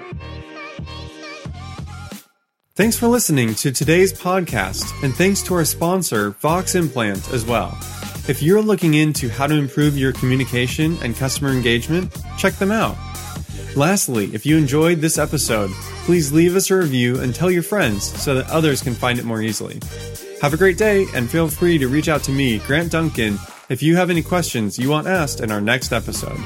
[2.82, 7.78] Thanks for listening to today's podcast, and thanks to our sponsor, Voximplant, as well.
[8.28, 12.96] If you're looking into how to improve your communication and customer engagement, check them out.
[13.76, 15.70] Lastly, if you enjoyed this episode,
[16.06, 19.24] please leave us a review and tell your friends so that others can find it
[19.24, 19.78] more easily.
[20.40, 23.80] Have a great day, and feel free to reach out to me, Grant Duncan, if
[23.80, 26.40] you have any questions you want asked in our next episode.